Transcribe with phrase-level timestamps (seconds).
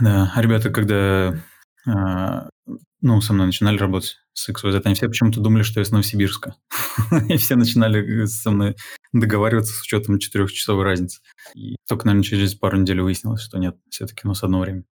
[0.00, 1.34] Да, а ребята, когда
[1.86, 2.48] а,
[3.00, 6.56] ну, со мной начинали работать с XYZ, они все почему-то думали, что я с Новосибирска.
[7.28, 8.76] И все начинали со мной
[9.12, 11.20] договариваться с учетом четырехчасовой разницы.
[11.54, 14.84] И только, наверное, через пару недель выяснилось, что нет, все-таки у нас одно время.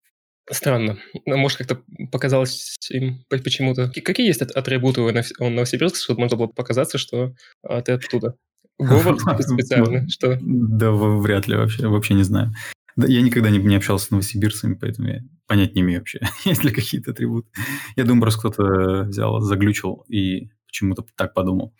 [0.52, 1.00] Странно.
[1.26, 1.82] Ну, может, как-то
[2.12, 3.90] показалось им почему-то.
[3.90, 5.12] Какие есть атрибуты у
[5.50, 7.34] Новосибирска, чтобы можно было показаться, что
[7.64, 8.36] а, ты оттуда?
[8.78, 10.38] Говор специально, что?
[10.42, 12.54] Да, вряд ли вообще, вообще не знаю.
[12.96, 16.64] Да, я никогда не, не общался с новосибирцами, поэтому я понять не имею вообще, есть
[16.64, 17.50] ли какие-то атрибуты.
[17.96, 21.76] Я думаю, просто кто-то взял, заглючил и почему-то так подумал.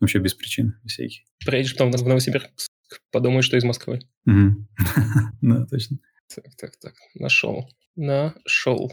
[0.00, 1.22] Вообще без причин всяких.
[1.44, 2.50] Приедешь потом в Новосибирск,
[3.10, 4.00] подумаешь, что из Москвы.
[5.42, 5.98] Да, точно.
[6.34, 7.68] Так, так, так, нашел.
[7.94, 8.92] Нашел.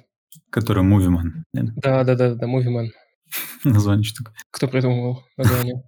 [0.50, 1.46] Который Мувиман.
[1.54, 2.92] Да, да, да, да, Мувиман.
[3.64, 4.34] Название штука.
[4.52, 5.84] Кто придумал название?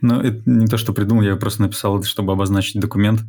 [0.00, 3.20] Ну, это не то, что придумал, я просто написал это, чтобы обозначить документ.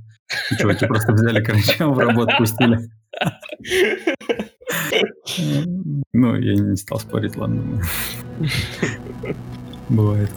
[0.60, 2.80] Чуваки просто взяли, короче, в работу пустили.
[6.14, 7.82] Ну, я не стал спорить, ладно.
[9.90, 10.30] Бывает.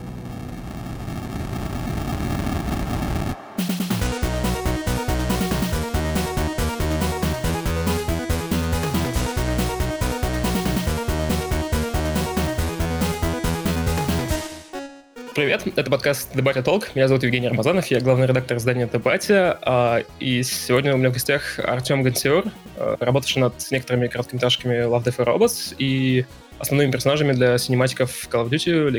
[15.63, 16.95] Привет, это подкаст Дебатя Толк.
[16.95, 19.59] Меня зовут Евгений Рамазанов, я главный редактор издания Дебатя.
[19.63, 22.45] А, и сегодня у меня в гостях Артем Гансиор,
[22.77, 26.27] а, работавший над некоторыми короткометражками Love, Death and Robots и
[26.59, 28.91] основными персонажами для синематиков Call of Duty,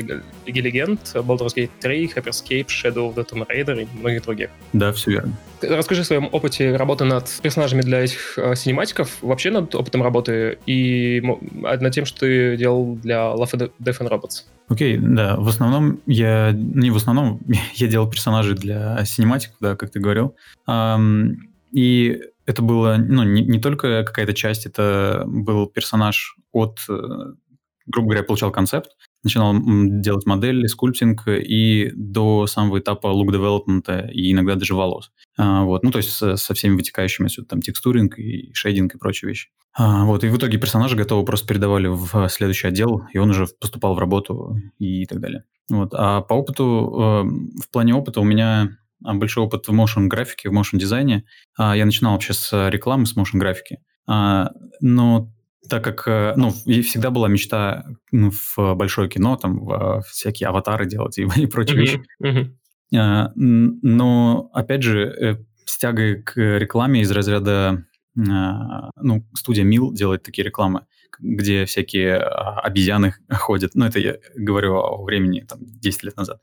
[0.46, 4.50] Лиги Легенд, Baldur's Gate 3, Hyperscape, Shadow of the Tomb Raider и многих других.
[4.72, 5.34] Да, все верно.
[5.60, 10.58] Расскажи о своем опыте работы над персонажами для этих э, синематиков, вообще над опытом работы
[10.66, 14.44] и над тем, что ты делал для Love, Death and Robots.
[14.68, 17.40] Окей, okay, да, в основном я, не в основном,
[17.74, 20.36] я делал персонажей для cinematic ов, да, как ты говорил.
[20.68, 21.36] Um,
[21.72, 27.32] и это было, ну, не, не только какая-то часть, это был персонаж от э,
[27.88, 28.90] грубо говоря, получал концепт,
[29.22, 29.54] начинал
[30.00, 35.10] делать модели, sculpting и до самого этапа look development а и иногда даже волос.
[35.36, 39.28] А, вот, ну, то есть со, всеми вытекающими отсюда, там, texturing и shading и прочие
[39.28, 39.50] вещи.
[39.76, 43.46] А, вот, и в итоге персонажа готовы просто передавали в следующий отдел, и он уже
[43.60, 45.44] поступал в работу и так далее.
[45.70, 48.70] Вот, а по опыту, э, в плане опыта у меня
[49.04, 51.24] а, большой опыт в motion графике, в motion дизайне.
[51.58, 53.78] Я начинал вообще с рекламы, с motion графики.
[54.06, 55.30] Но
[55.68, 60.86] так как, э, ну, всегда была мечта ну, в большое кино, там, в всякие аватары
[60.86, 62.02] делать и, и прочие uh-huh, вещи.
[62.22, 63.30] Uh-huh.
[63.34, 67.84] Но, опять же, э, с тягой к рекламе из разряда,
[68.16, 70.86] а, ну, студия Мил делает такие рекламы,
[71.20, 73.74] где всякие а, обезьяны ходят.
[73.74, 76.40] Ну, это я говорю о времени, там, 10 лет назад.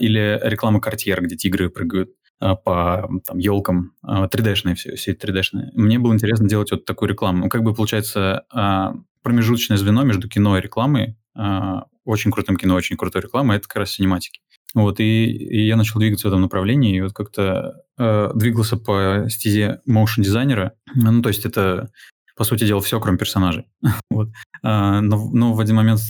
[0.00, 2.10] Или реклама Cartier, где тигры прыгают.
[2.38, 5.70] А, по там, елкам, 3D-шные все, все 3D-шные.
[5.72, 7.44] Мне было интересно делать вот такую рекламу.
[7.44, 12.74] Ну, как бы получается а, промежуточное звено между кино и рекламой, а, очень крутым кино,
[12.74, 14.40] очень крутой рекламой, это как раз синематики.
[14.74, 19.24] Вот, и, и я начал двигаться в этом направлении, и вот как-то э, двигался по
[19.28, 20.74] стезе моушен дизайнера.
[20.94, 21.90] Ну, то есть это,
[22.36, 23.64] по сути дела, все, кроме персонажей.
[24.10, 24.28] вот.
[24.62, 26.00] а, но, но в один момент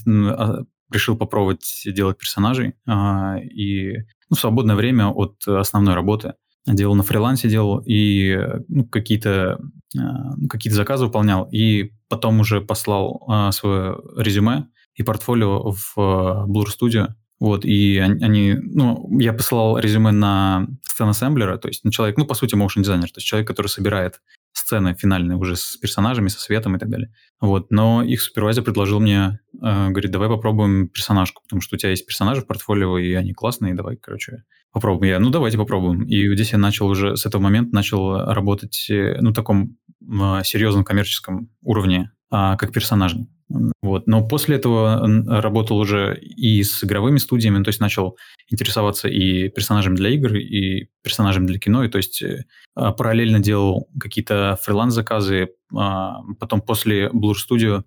[0.91, 3.99] решил попробовать делать персонажей, а, и
[4.31, 6.35] ну, свободное время от основной работы.
[6.67, 8.37] Делал на фрилансе, делал и
[8.69, 9.61] ну, какие-то
[9.99, 15.97] а, ну, какие заказы выполнял, и потом уже послал а, свое резюме и портфолио в
[15.97, 17.09] Blur Studio.
[17.39, 22.35] Вот, и они, ну, я посылал резюме на сцен-ассемблера, то есть на человек, ну, по
[22.35, 24.23] сути, motion дизайнер, то есть человек, который собирает
[24.57, 27.13] сцены финальные уже с персонажами, со светом и так далее.
[27.41, 31.91] Вот, но их супервайзер предложил мне, э, говорит, давай попробуем персонажку, потому что у тебя
[31.91, 35.13] есть персонажи в портфолио, и они классные, давай, короче, попробуем.
[35.13, 36.05] Я, ну, давайте попробуем.
[36.05, 40.85] И здесь я начал уже, с этого момента начал работать, э, ну, таком э, серьезном
[40.85, 43.29] коммерческом уровне, э, как персонажный.
[43.49, 44.07] Вот.
[44.07, 45.07] Но после этого
[45.41, 48.17] работал уже и с игровыми студиями, то есть начал
[48.49, 53.39] интересоваться и персонажами для игр, и персонажами для кино, и то есть э, а, параллельно
[53.39, 55.51] делал какие-то фриланс-заказы.
[55.75, 57.85] А, потом после Blur Studio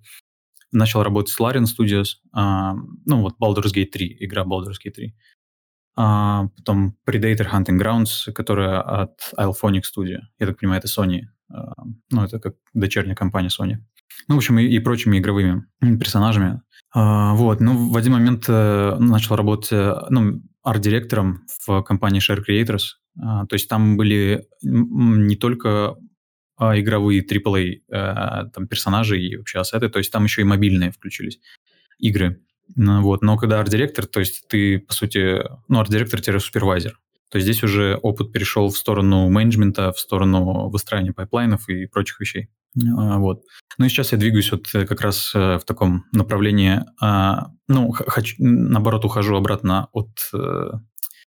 [0.72, 2.76] начал работать с Larian Studios, а,
[3.06, 5.16] ну вот Baldur's Gate 3, игра Baldur's Gate 3.
[5.96, 10.20] Потом Predator Hunting Grounds, которая от Ilphonic Studio.
[10.40, 11.24] Я так понимаю, это Sony.
[12.10, 13.80] Ну, это как дочерняя компания Sony.
[14.28, 16.62] Ну, в общем, и, и прочими игровыми персонажами.
[16.94, 22.44] А, вот, ну, в один момент э, начал работать, э, ну, арт-директором в компании Share
[22.48, 22.98] Creators.
[23.22, 25.96] А, то есть там были не только
[26.58, 30.92] а, игровые AAA э, там, персонажи и вообще ассеты, то есть там еще и мобильные
[30.92, 31.40] включились
[32.00, 32.42] игры.
[32.76, 33.22] Ну, вот.
[33.22, 37.00] Но когда арт-директор, то есть ты, по сути, ну, арт-директор-супервайзер,
[37.30, 42.50] то здесь уже опыт перешел в сторону менеджмента, в сторону выстраивания пайплайнов и прочих вещей.
[42.76, 43.42] Вот.
[43.78, 46.82] Ну и сейчас я двигаюсь вот как раз в таком направлении,
[47.68, 50.10] ну, хочу, наоборот, ухожу обратно от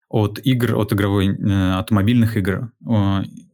[0.08, 2.72] от игр, от игровой, э, от мобильных игр,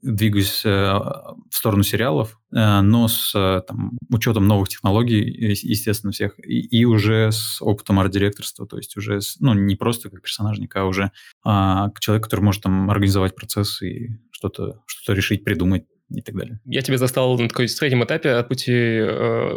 [0.02, 3.32] двигаюсь э, в сторону сериалов, э, но с
[3.66, 5.22] там, учетом новых технологий,
[5.62, 10.10] естественно, всех, и, и уже с опытом арт-директорства, то есть уже, с, ну, не просто
[10.10, 11.10] как персонажник, а уже
[11.42, 16.60] а, человек, который может там организовать процесс и что-то что решить, придумать и так далее.
[16.64, 19.56] Я тебя застал на такой среднем этапе от пути э,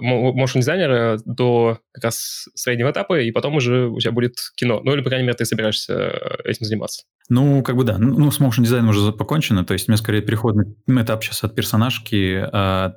[0.56, 4.82] дизайнера до как раз среднего этапа, и потом уже у тебя будет кино.
[4.84, 7.04] Ну или, по крайней мере, ты собираешься э, этим заниматься.
[7.30, 7.98] Ну, как бы да.
[7.98, 9.66] Ну, ну с motion дизайном уже покончено.
[9.66, 12.94] То есть у меня скорее переходный этап сейчас от персонажки а,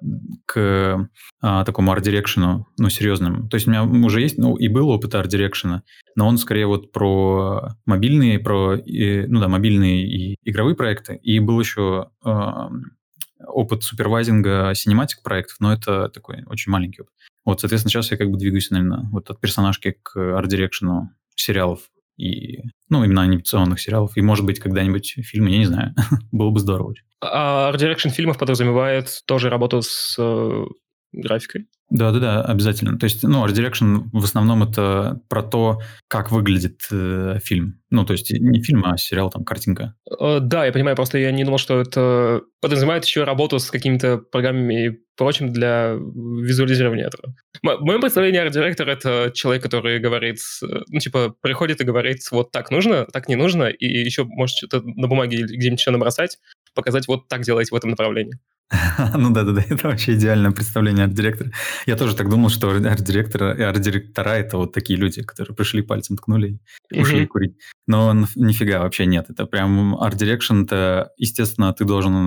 [0.46, 1.08] к
[1.42, 3.48] а, такому арт-дирекшену, ну, серьезным.
[3.48, 5.82] То есть у меня уже есть, ну, и был опыт арт-дирекшена,
[6.16, 11.16] но он скорее вот про мобильные, про, и, ну да, мобильные и игровые проекты.
[11.22, 12.70] И был еще а,
[13.46, 17.14] опыт супервайзинга cinematic проектов, но это такой очень маленький опыт.
[17.44, 21.80] Вот, соответственно, сейчас я как бы двигаюсь, наверное, вот от персонажки к арт-дирекшену сериалов
[22.16, 22.60] и,
[22.90, 24.16] ну, именно анимационных сериалов.
[24.16, 25.94] И, может быть, когда-нибудь фильмы, я не знаю.
[26.32, 26.94] Было бы здорово.
[27.22, 30.64] А art direction фильмов подразумевает тоже работу с э,
[31.12, 31.66] графикой?
[31.90, 32.96] Да, да, да, обязательно.
[32.98, 37.80] То есть, ну, Art Direction в основном это про то, как выглядит э, фильм.
[37.90, 39.96] Ну, то есть не фильм, а сериал, там, картинка.
[40.20, 44.18] Э, да, я понимаю, просто я не думал, что это подразумевает еще работу с какими-то
[44.18, 47.34] программами и прочим для визуализирования этого.
[47.60, 52.70] В моем представлении арт-директор— это человек, который говорит, ну, типа, приходит и говорит, вот так
[52.70, 56.38] нужно, так не нужно, и еще может что-то на бумаге где-нибудь еще набросать,
[56.74, 58.38] показать, вот так делать в этом направлении.
[59.16, 61.50] Ну да, да, да, это вообще идеальное представление арт-директора.
[61.86, 66.16] Я тоже так думал, что арт-директора и арт-директора это вот такие люди, которые пришли пальцем
[66.16, 66.58] ткнули
[66.90, 67.56] и ушли курить.
[67.90, 69.30] Но нифига вообще нет.
[69.30, 72.24] Это прям art direction, это, естественно, ты должен,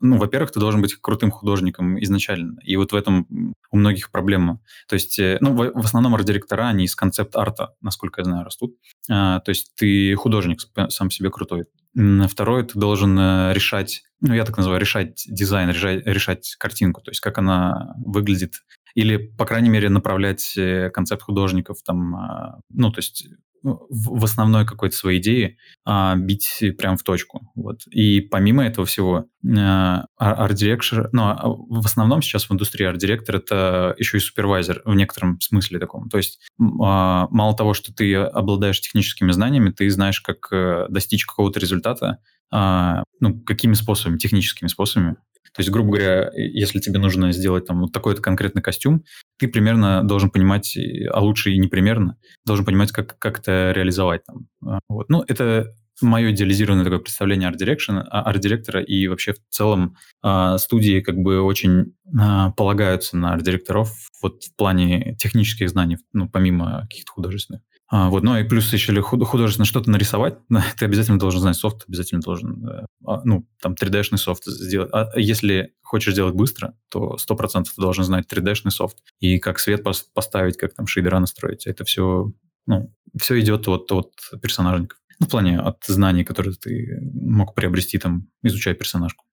[0.00, 2.58] ну, во-первых, ты должен быть крутым художником изначально.
[2.64, 4.60] И вот в этом у многих проблема.
[4.88, 8.74] То есть, э, ну, в, основном арт-директора, они из концепт-арта, насколько я знаю, растут.
[9.08, 10.58] А, то есть ты художник
[10.88, 11.66] сам себе крутой.
[11.94, 17.12] Второе, ты должен э, решать, ну, я так называю, решать дизайн, решать, решать картинку, то
[17.12, 18.54] есть как она выглядит,
[18.96, 24.24] или, по крайней мере, направлять э, концепт художников там, а, ну, то есть ну, в
[24.24, 27.50] основной какой-то своей идеи а, бить прям в точку.
[27.54, 27.86] Вот.
[27.90, 33.94] И помимо этого всего, а, арт-директор, ну, а в основном сейчас в индустрии арт-директор это
[33.98, 36.08] еще и супервайзер в некотором смысле таком.
[36.08, 41.26] То есть а, мало того, что ты обладаешь техническими знаниями, ты знаешь, как э, достичь
[41.26, 42.18] какого-то результата,
[42.50, 45.16] а, ну, какими способами, техническими способами.
[45.56, 49.04] То есть, грубо говоря, если тебе нужно сделать там вот такой-то конкретный костюм,
[49.38, 50.76] ты примерно должен понимать,
[51.10, 54.22] а лучше и не примерно, должен понимать, как, как это реализовать.
[54.24, 54.48] Там.
[54.62, 55.08] А, вот.
[55.08, 55.72] Ну, это
[56.02, 61.94] мое идеализированное такое представление арт-дирекшена, арт-директора и вообще в целом а, студии как бы очень
[62.20, 67.62] а, полагаются на арт-директоров вот в плане технических знаний, ну, помимо каких-то художественных.
[67.88, 70.38] А, вот, ну и плюс еще художественно что-то нарисовать,
[70.78, 74.90] ты обязательно должен знать софт, обязательно должен, э, а, ну, там, 3D-шный софт сделать.
[74.92, 79.84] А если хочешь делать быстро, то 100% ты должен знать 3D-шный софт и как свет
[80.14, 81.66] поставить, как там шейдера настроить.
[81.66, 82.32] Это все,
[82.66, 84.12] ну, все идет от, от
[84.42, 84.98] персонажников.
[85.20, 89.24] Ну, в плане от знаний, которые ты мог приобрести, там, изучая персонажку.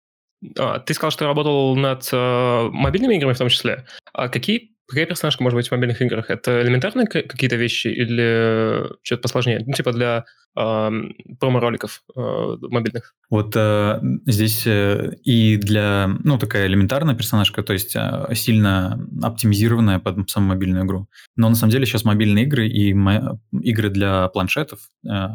[0.59, 3.85] А, ты сказал, что работал над э, мобильными играми в том числе.
[4.13, 6.29] А какие Какая персонажка может быть в мобильных играх?
[6.29, 9.63] Это элементарные какие-то вещи или что-то посложнее?
[9.65, 10.25] Ну, типа для
[10.57, 10.89] э,
[11.39, 13.15] промо-роликов э, мобильных.
[13.29, 19.99] Вот э, здесь э, и для, ну, такая элементарная персонажка, то есть э, сильно оптимизированная
[19.99, 21.07] под саму мобильную игру.
[21.37, 22.89] Но на самом деле сейчас мобильные игры и
[23.61, 25.27] игры для планшетов э,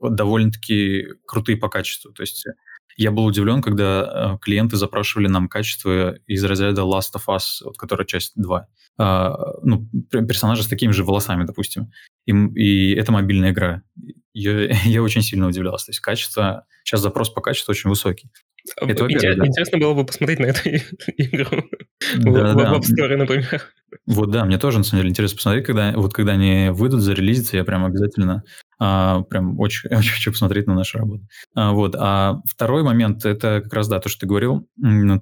[0.00, 2.12] довольно-таки крутые по качеству.
[2.12, 2.44] То есть
[2.96, 7.76] я был удивлен, когда э, клиенты запрашивали нам качество из разряда Last of Us, вот,
[7.76, 8.66] которая часть 2.
[8.98, 11.90] А, ну, персонажа с такими же волосами, допустим.
[12.24, 13.82] И, и это мобильная игра.
[14.32, 15.86] Я, я очень сильно удивлялся.
[15.86, 16.64] То есть качество...
[16.84, 18.30] Сейчас запрос по качеству очень высокий.
[18.80, 19.46] Это, Интерес, да.
[19.46, 20.68] Интересно было бы посмотреть на эту
[21.16, 21.64] игру
[22.18, 22.74] да, в, да.
[22.74, 23.62] в App Store, например.
[24.06, 27.56] Вот да, мне тоже на самом деле интересно посмотреть, когда вот когда они выйдут, зарелизятся,
[27.56, 28.42] я прям обязательно
[28.78, 31.26] а, прям очень, очень хочу посмотреть на нашу работу.
[31.54, 31.94] А, вот.
[31.98, 34.68] А второй момент это как раз да то, что ты говорил,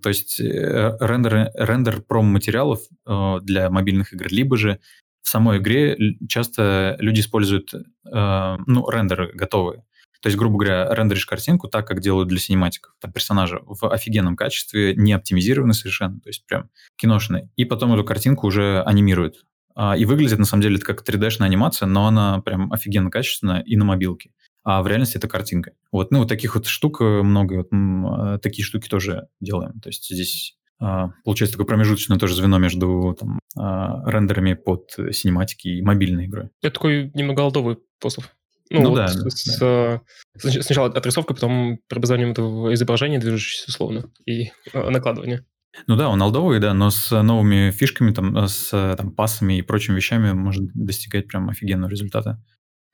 [0.02, 4.80] то есть э, рендер рендер пром материалов э, для мобильных игр, либо же
[5.22, 5.96] в самой игре
[6.28, 9.84] часто люди используют э, ну рендеры готовые.
[10.24, 12.94] То есть, грубо говоря, рендеришь картинку так, как делают для синематиков.
[12.98, 17.50] Там персонажа в офигенном качестве, не оптимизированы совершенно, то есть прям киношные.
[17.56, 19.44] И потом эту картинку уже анимируют.
[19.74, 23.60] А, и выглядит, на самом деле, это как 3D-шная анимация, но она прям офигенно качественная
[23.60, 24.30] и на мобилке.
[24.62, 25.72] А в реальности это картинка.
[25.92, 29.80] Вот, ну, вот таких вот штук э, много, вот, э, такие штуки тоже делаем.
[29.80, 35.68] То есть здесь а, получается такое промежуточное тоже звено между там, а, рендерами под синематики
[35.68, 36.50] и мобильной игрой.
[36.62, 38.24] Это такой немного алдовый способ.
[38.70, 40.00] Ну, ну вот да, с, да.
[40.38, 45.44] С, сначала отрисовка, потом преобразованием этого изображения, движущееся условно, и э, накладывание.
[45.86, 49.96] Ну да, он алдовый, да, но с новыми фишками, там, с там, пассами и прочими
[49.96, 52.42] вещами может достигать прям офигенного результата.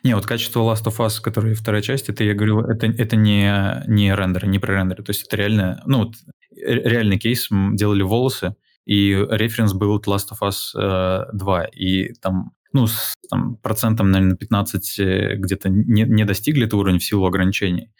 [0.02, 3.84] Не, вот качество Last of Us, который вторая часть, это я говорю, это, это не,
[3.86, 5.02] не рендеры, не пререндеры.
[5.02, 6.14] То есть это реально, ну вот
[6.56, 8.56] реальный кейс, делали волосы,
[8.86, 14.36] и референс был Last of Us э, 2, и там, ну, с там, процентом, наверное,
[14.36, 17.92] 15 э, где-то не, не достигли этого уровня в силу ограничений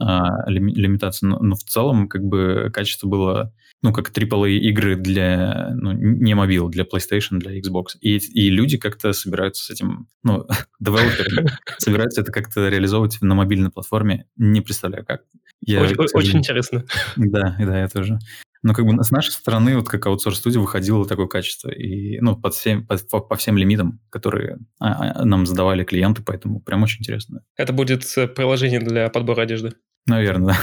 [0.00, 5.70] а, лимитации, но, но в целом как бы качество было ну, как AAA игры для,
[5.74, 7.96] ну, не мобил, для PlayStation, для Xbox.
[8.00, 10.46] И, и люди как-то собираются с этим, ну,
[10.80, 11.46] девелоперы
[11.78, 14.26] собираются это как-то реализовывать на мобильной платформе.
[14.36, 15.22] Не представляю, как.
[15.60, 16.84] Я, очень, очень интересно.
[17.16, 18.18] Да, да, я тоже.
[18.62, 21.70] Но как бы с нашей стороны, вот как аутсорс-студия, выходило такое качество.
[21.70, 26.22] И, ну, под всем, под, по, по всем лимитам, которые а, а, нам задавали клиенты,
[26.22, 27.42] поэтому прям очень интересно.
[27.56, 29.74] Это будет э, приложение для подбора одежды?
[30.06, 30.56] Наверное,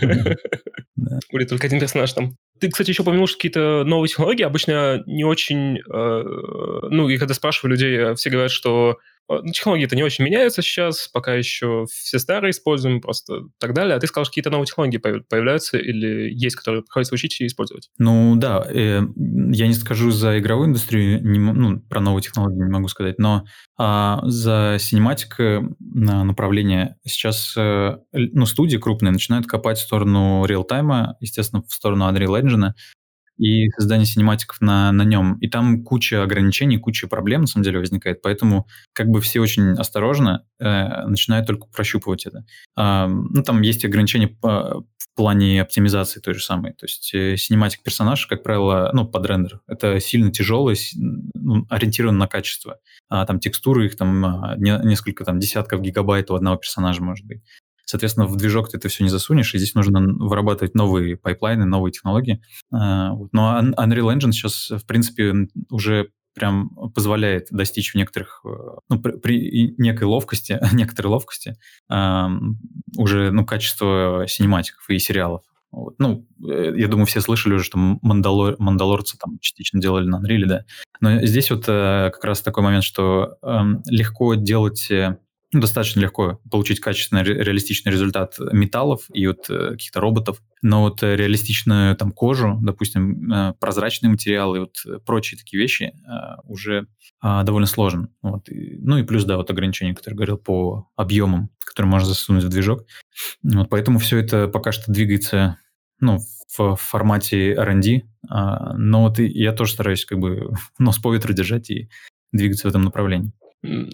[0.96, 1.18] да.
[1.32, 2.36] Будет только один персонаж там.
[2.62, 5.78] Ты, кстати, еще упомянул, что какие-то новые технологии обычно не очень...
[5.78, 9.11] Э, ну, и когда спрашиваю людей, все говорят, что Э,
[9.52, 13.96] технологии-то не очень меняются сейчас, пока еще все старые используем, просто так далее.
[13.96, 17.90] А ты сказал, что какие-то новые технологии появляются или есть, которые приходится учить и использовать?
[17.98, 22.70] Ну да, э, я не скажу за игровую индустрию, не, ну, про новые технологии не
[22.70, 23.44] могу сказать, но
[23.78, 25.36] а, за cinematic
[25.80, 32.40] направление сейчас э, ну, студии крупные начинают копать в сторону реал-тайма, естественно, в сторону Unreal
[32.40, 32.72] Engine,
[33.42, 35.36] и создание синематиков на, на нем.
[35.40, 38.22] И там куча ограничений, куча проблем, на самом деле, возникает.
[38.22, 42.44] Поэтому как бы все очень осторожно э, начинают только прощупывать это.
[42.76, 46.72] Э, ну, там есть ограничения по, в плане оптимизации той же самой.
[46.74, 49.60] То есть э, cinematic персонаж, как правило, ну, под рендер.
[49.66, 50.76] Это сильно тяжелое,
[51.34, 52.78] ну, ориентировано на качество.
[53.08, 57.26] А, там текстуры, их там а, не, несколько там десятков гигабайт у одного персонажа может
[57.26, 57.42] быть.
[57.92, 61.92] Соответственно, в движок ты это все не засунешь, и здесь нужно вырабатывать новые пайплайны, новые
[61.92, 62.40] технологии.
[62.72, 65.34] А, но Unreal Engine сейчас, в принципе,
[65.68, 68.48] уже прям позволяет достичь в некоторых, э,
[68.88, 71.56] ну, при, при некой ловкости, некоторой ловкости
[71.90, 75.42] уже, ну, качество синематиков и сериалов.
[75.70, 75.96] Вот.
[75.98, 80.46] Ну, э, я думаю, все слышали уже, что Мандалор, Мандалорцы там частично делали на Unreal,
[80.46, 80.64] да.
[81.02, 85.18] Но здесь вот э, как раз такой момент, что э, легко делать э,
[85.52, 90.42] достаточно легко получить качественный реалистичный результат металлов и от э, каких-то роботов.
[90.62, 95.92] Но вот э, реалистичную там кожу, допустим, э, прозрачные материалы и вот прочие такие вещи
[96.44, 96.86] уже
[97.20, 98.08] а, довольно сложно.
[98.22, 98.48] Вот.
[98.48, 102.84] ну и плюс, да, вот ограничения, которые говорил по объемам, которые можно засунуть в движок.
[103.42, 105.58] Вот, поэтому все это пока что двигается
[106.00, 106.18] ну,
[106.56, 111.70] в формате R&D, а, но вот я тоже стараюсь как бы нос по ветру держать
[111.70, 111.88] и
[112.32, 113.32] двигаться в этом направлении.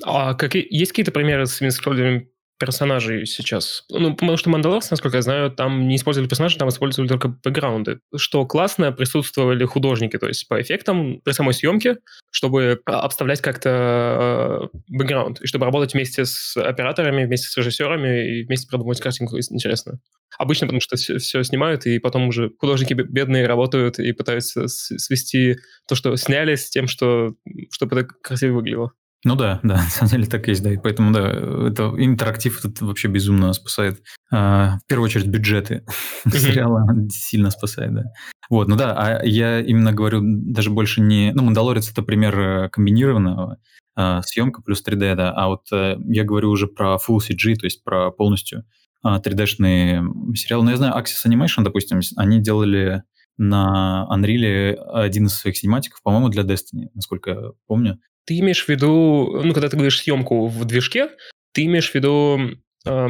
[0.04, 3.84] А какие, есть какие-то примеры с использованием персонажей сейчас?
[3.90, 8.00] Ну, потому что Мандалорс, насколько я знаю, там не использовали персонажи, там использовали только бэкграунды.
[8.16, 11.98] Что классно, присутствовали художники, то есть по эффектам при самой съемке,
[12.30, 18.44] чтобы обставлять как-то э, бэкграунд, и чтобы работать вместе с операторами, вместе с режиссерами и
[18.44, 20.00] вместе продумывать картинку, интересно.
[20.38, 25.56] Обычно, потому что все снимают, и потом уже художники бедные работают и пытаются свести
[25.86, 27.34] то, что сняли, с тем, что,
[27.70, 28.92] чтобы это красиво выглядело.
[29.24, 30.72] Ну да, да, на самом деле так есть, да.
[30.72, 34.02] И поэтому, да, это интерактив это вообще безумно спасает.
[34.30, 35.84] А, в первую очередь бюджеты
[36.26, 38.04] сериала сильно спасает, да.
[38.50, 41.32] Вот, ну да, а я именно говорю даже больше не...
[41.34, 43.58] Ну, «Мандалорец»— это пример э, комбинированного
[43.94, 47.66] а, съемка плюс 3D, да, а вот а, я говорю уже про Full CG, то
[47.66, 48.64] есть про полностью
[49.02, 50.64] а, 3D-шные сериалы.
[50.64, 53.02] Ну, я знаю, Axis Animation, допустим, они делали
[53.38, 57.98] на Unreal один из своих синематиков, по-моему, для Destiny, насколько я помню.
[58.28, 61.08] Ты имеешь в виду, ну, когда ты говоришь съемку в движке,
[61.54, 62.38] ты имеешь в виду
[62.86, 63.08] э,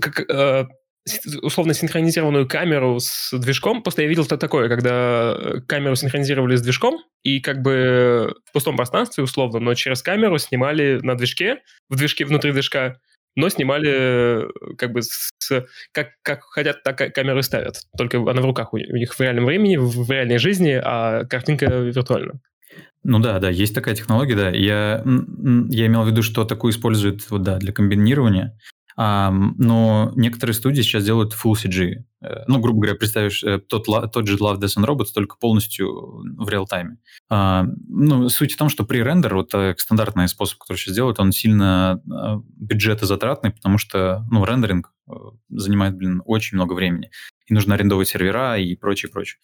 [0.00, 0.66] как, э,
[1.42, 3.82] условно синхронизированную камеру с движком.
[3.82, 5.36] Просто я видел это такое, когда
[5.66, 11.00] камеру синхронизировали с движком, и как бы в пустом пространстве, условно, но через камеру снимали
[11.02, 13.00] на движке, в движке, внутри движка,
[13.34, 15.32] но снимали как бы с,
[15.90, 17.80] как, как хотят, так камеры ставят.
[17.98, 22.40] Только она в руках у них в реальном времени, в реальной жизни, а картинка виртуальна.
[23.02, 24.50] Ну да, да, есть такая технология, да.
[24.50, 28.58] Я, я имел в виду, что такую используют вот, да, для комбинирования.
[28.98, 32.04] А, но некоторые студии сейчас делают Full CG.
[32.22, 36.22] Э, ну, грубо говоря, представишь э, тот, тот же Love, Death and Robots, только полностью
[36.38, 36.96] в реал-тайме.
[37.28, 41.20] А, ну, суть в том, что при рендер, вот так, стандартный способ, который сейчас делают,
[41.20, 44.92] он сильно а, бюджетозатратный, потому что, ну, рендеринг
[45.50, 47.10] занимает, блин, очень много времени.
[47.46, 49.38] И нужно арендовать сервера и прочее, прочее.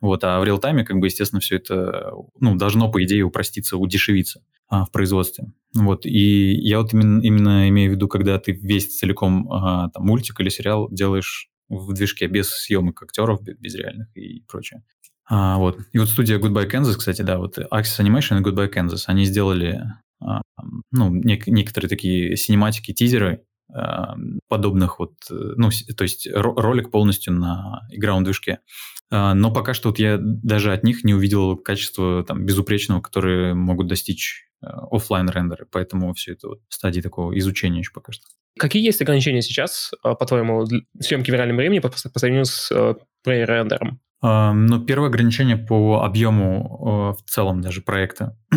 [0.00, 4.42] Вот, а в реал-тайме, как бы, естественно, все это, ну, должно, по идее, упроститься, удешевиться
[4.68, 5.52] а, в производстве.
[5.74, 10.06] Вот, и я вот именно, именно имею в виду, когда ты весь целиком а, там,
[10.06, 14.82] мультик или сериал делаешь в движке без съемок актеров, без реальных и прочее.
[15.28, 15.78] А, вот.
[15.92, 19.82] И вот студия Goodbye Kansas, кстати, да, вот Axis Animation и Goodbye Kansas, они сделали
[20.20, 20.42] а,
[20.90, 24.16] ну, нек- некоторые такие синематики, тизеры а,
[24.48, 28.60] подобных вот, ну, то есть ролик полностью на игровом движке.
[29.10, 33.54] А, но пока что вот я даже от них не увидел качества там безупречного, которые
[33.54, 38.24] могут достичь офлайн рендеры, поэтому все это вот в стадии такого изучения еще пока что.
[38.58, 40.66] Какие есть ограничения сейчас, по-твоему,
[40.98, 42.68] съемки в реальном времени по, по сравнению с
[43.22, 44.00] пререндером?
[44.20, 48.36] Ну, первое ограничение по объему в целом даже проекта.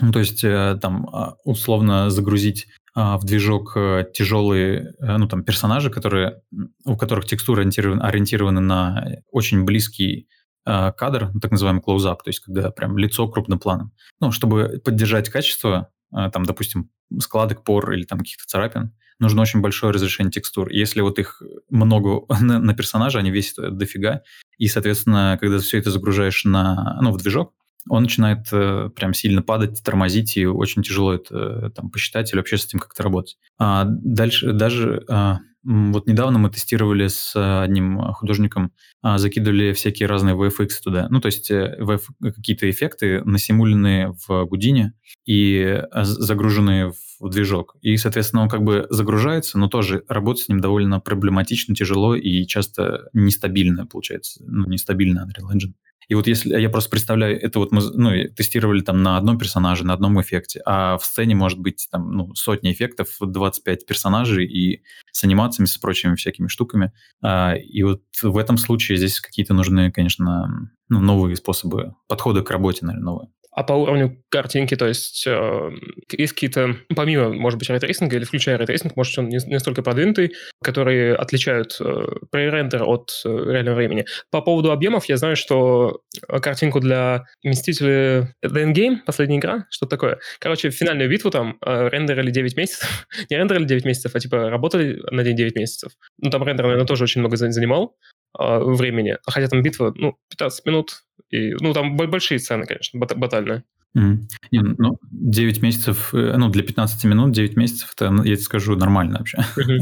[0.00, 2.66] Ну, то есть э, там а, условно загрузить
[2.96, 6.40] в движок э, тяжелые, э, ну там персонажи, которые,
[6.86, 10.28] у которых текстуры ориентированы, ориентированы на очень близкий
[10.64, 13.92] кадр, так называемый close-up, то есть когда прям лицо крупным планом.
[14.18, 19.92] Ну, чтобы поддержать качество, там, допустим, складок, пор или там каких-то царапин, нужно очень большое
[19.92, 20.68] разрешение текстур.
[20.70, 24.22] Если вот их много на, на персонажа, они весят дофига,
[24.58, 27.52] и, соответственно, когда все это загружаешь на, ну, в движок,
[27.88, 32.38] он начинает э, прям сильно падать, тормозить, и очень тяжело это э, там посчитать или
[32.38, 33.36] вообще с этим как-то работать.
[33.58, 40.36] А дальше даже а, вот недавно мы тестировали с одним художником, а, закидывали всякие разные
[40.36, 41.08] VFX туда.
[41.10, 44.92] Ну, то есть э, VF, какие-то эффекты насимуленные в Гудине
[45.24, 47.74] и а, загруженные в движок.
[47.80, 52.46] И, соответственно, он как бы загружается, но тоже работать с ним довольно проблематично, тяжело и
[52.46, 54.44] часто нестабильно получается.
[54.46, 55.72] Ну, нестабильно Unreal Engine.
[56.08, 59.84] И вот если я просто представляю, это вот мы ну, тестировали там на одном персонаже,
[59.84, 64.82] на одном эффекте, а в сцене может быть там ну, сотни эффектов, 25 персонажей и
[65.10, 66.92] с анимациями, с прочими всякими штуками.
[67.22, 72.50] А, и вот в этом случае здесь какие-то нужны, конечно, ну, новые способы, подходы к
[72.50, 73.28] работе, наверное, новые.
[73.56, 75.70] А по уровню картинки, то есть э,
[76.12, 80.34] есть какие-то, помимо, может быть, рейтрейсинга или включая рейтрейсинг, может, он не, не столько продвинутый,
[80.62, 84.04] которые отличают э, пререндер от э, реального времени.
[84.30, 89.86] По поводу объемов, я знаю, что э, картинку для Мстителей The Endgame, последняя игра, что
[89.86, 90.18] такое.
[90.38, 93.06] Короче, финальную битву там э, рендерили 9 месяцев.
[93.30, 95.92] не рендерили 9 месяцев, а типа работали над ней 9 месяцев.
[96.18, 97.96] Ну, там рендер, наверное, тоже очень много занимал
[98.38, 99.16] э, времени.
[99.26, 103.64] Хотя там битва, ну, 15 минут, и, ну, там большие сцены, конечно, бат батальные.
[103.96, 104.18] Mm.
[104.52, 108.44] Не, ну, 9 месяцев, э, ну, для 15 минут 9 месяцев, это, ну, я тебе
[108.44, 109.38] скажу, нормально вообще.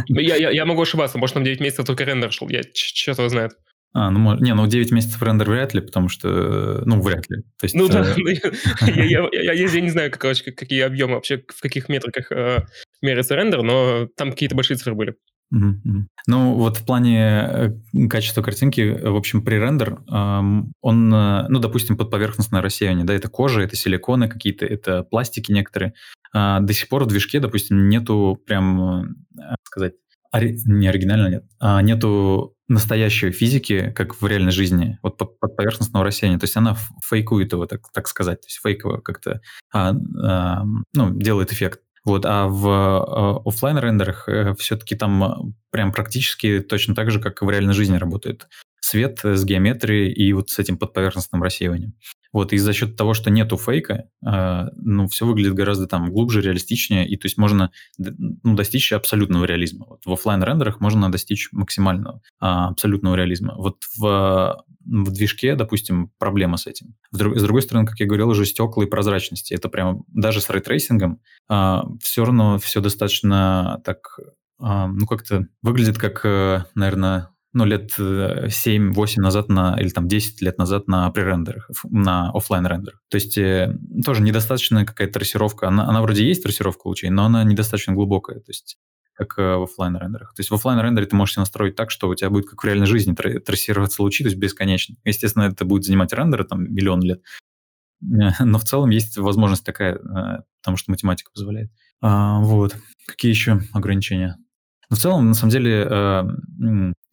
[0.09, 3.29] Я, я, я могу ошибаться, может, там 9 месяцев только рендер шел, я черт его
[3.29, 3.53] знает.
[3.93, 7.43] А, ну, не, ну 9 месяцев рендер вряд ли, потому что, ну, вряд ли.
[7.59, 8.21] То есть, ну да, э...
[8.87, 12.67] я, я, я, я, я не знаю, как, какие объемы вообще, в каких метриках э,
[13.03, 15.15] меряется рендер, но там какие-то большие цифры были.
[16.27, 22.63] Ну, вот в плане э, качества картинки, в общем, пререндер, он, э, ну, допустим, подповерхностное
[22.63, 25.95] рассеяние, да, это кожа, это силиконы какие-то, это пластики некоторые.
[26.33, 29.95] А, до сих пор в движке, допустим, нету прям, э, сказать,
[30.67, 36.05] не оригинально нет, а нету настоящей физики, как в реальной жизни, вот под, под поверхностного
[36.05, 36.39] рассеяния.
[36.39, 39.41] То есть она фейкует его, так, так сказать, то есть фейково как-то
[39.73, 41.81] а, а, ну, делает эффект.
[42.05, 47.19] Вот, а в э, офлайн рендерах э, все-таки там э, прям практически точно так же,
[47.19, 48.47] как и в реальной жизни работает
[48.81, 51.95] свет с геометрией и вот с этим подповерхностным рассеиванием.
[52.35, 56.43] Вот, и за счет того, что нету фейка, э, ну, все выглядит гораздо там глубже,
[56.43, 59.87] реалистичнее, и то есть можно ну, достичь абсолютного реализма.
[59.89, 63.55] Вот в офлайн рендерах можно достичь максимального а, абсолютного реализма.
[63.57, 66.95] Вот в в движке, допустим, проблема с этим.
[67.11, 69.55] С другой стороны, как я говорил, уже стекла и прозрачности.
[69.55, 74.19] Это прямо даже с рейтрейсингом а, все равно все достаточно так,
[74.59, 80.09] а, ну как-то выглядит как, э, наверное, ну, лет 7-8 э, назад на, или там
[80.09, 83.01] 10 лет назад на пререндерах, на офлайн рендерах.
[83.09, 85.69] То есть э, тоже недостаточная какая-то трассировка.
[85.69, 88.41] Она, она вроде есть трассировка лучей, но она недостаточно глубокая.
[88.41, 88.77] То есть
[89.15, 90.35] как э, в офлайн рендерах.
[90.35, 92.67] То есть в офлайн рендере ты можешь настроить так, что у тебя будет как в
[92.67, 94.97] реальной жизни трассироваться лучи, то есть бесконечно.
[95.05, 97.23] Естественно, это будет занимать рендеры там миллион лет,
[98.01, 101.71] но в целом есть возможность такая, э, потому что математика позволяет.
[102.01, 102.77] А, вот.
[103.07, 104.37] Какие еще ограничения?
[104.91, 106.23] Но в целом, на самом деле, э,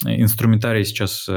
[0.05, 1.29] инструментарий сейчас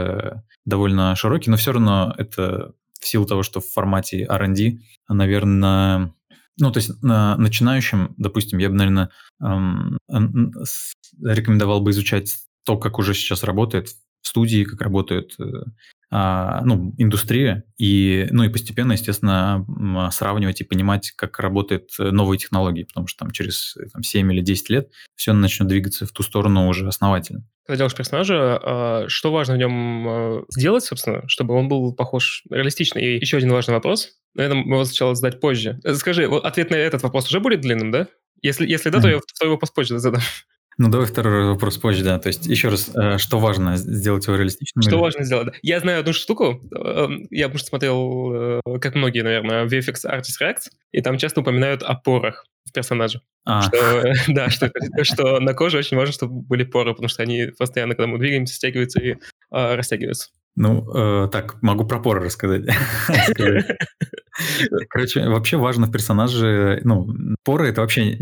[0.64, 6.14] довольно широкий, но все равно это в силу того, что в формате R&D, наверное,
[6.58, 9.10] ну, то есть на начинающим, допустим, я бы, наверное,
[9.42, 9.98] эм,
[11.22, 13.88] рекомендовал бы изучать то, как уже сейчас работает
[14.22, 15.64] в студии, как работают э,
[16.14, 19.66] ну, индустрия, и, ну и постепенно, естественно,
[20.12, 24.70] сравнивать и понимать, как работают новые технологии, потому что там через там, 7 или 10
[24.70, 27.44] лет все начнет двигаться в ту сторону уже основательно.
[27.66, 32.44] Когда делаешь персонажа, а, что важно в нем а, сделать, собственно, чтобы он был похож
[32.50, 32.98] реалистично?
[32.98, 34.10] И еще один важный вопрос.
[34.34, 35.80] Наверное, мы его сначала задать позже.
[35.94, 38.08] Скажи, вот ответ на этот вопрос уже будет длинным, да?
[38.42, 40.20] Если, если да, то я второй вопрос позже задам.
[40.78, 42.18] Ну, давай второй вопрос позже, да.
[42.18, 44.82] То есть, еще раз, э, что важно сделать его реалистичным?
[44.82, 45.00] Что или...
[45.00, 45.52] важно сделать, да.
[45.62, 46.60] Я знаю одну штуку.
[46.74, 51.40] Эм, я, потому что смотрел, э, как многие, наверное, VFX Artist Reacts, и там часто
[51.40, 53.20] упоминают о порах в персонаже.
[53.44, 53.62] А.
[53.62, 54.70] Что, да, что,
[55.02, 58.54] что на коже очень важно, чтобы были поры, потому что они постоянно, когда мы двигаемся,
[58.54, 59.16] стягиваются и э,
[59.50, 60.30] растягиваются.
[60.56, 62.62] Ну, э, так, могу про поры рассказать.
[64.88, 67.08] Короче, вообще важно в персонаже, ну,
[67.44, 68.18] поры это вообще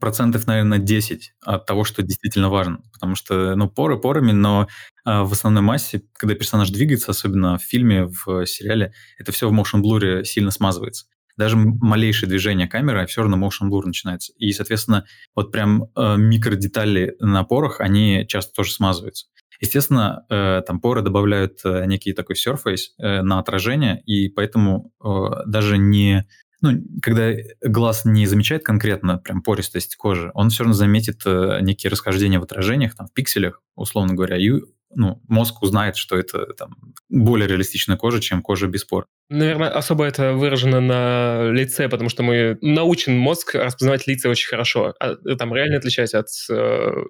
[0.00, 2.78] процентов, наверное, 10 от того, что действительно важно.
[2.92, 4.68] Потому что, ну, поры порами, но
[5.04, 9.52] э, в основной массе, когда персонаж двигается, особенно в фильме, в сериале, это все в
[9.52, 11.06] motion blur сильно смазывается.
[11.36, 14.32] Даже малейшее движение камеры, все равно motion blur начинается.
[14.38, 19.26] И, соответственно, вот прям э, микродетали на порах, они часто тоже смазываются.
[19.64, 24.92] Естественно, э, там поры добавляют э, некий такой surface э, на отражение, и поэтому
[25.46, 26.26] даже не
[26.60, 26.72] ну,
[27.02, 32.42] когда глаз не замечает конкретно прям пористость кожи, он все равно заметит некие расхождения в
[32.42, 34.50] отражениях, там, в пикселях, условно говоря, и
[34.96, 36.76] ну, мозг узнает, что это там,
[37.08, 39.06] более реалистичная кожа, чем кожа без пор.
[39.30, 44.94] Наверное, особо это выражено на лице, потому что мы научен мозг распознавать лица очень хорошо.
[45.00, 46.54] А, там реально отличать от э,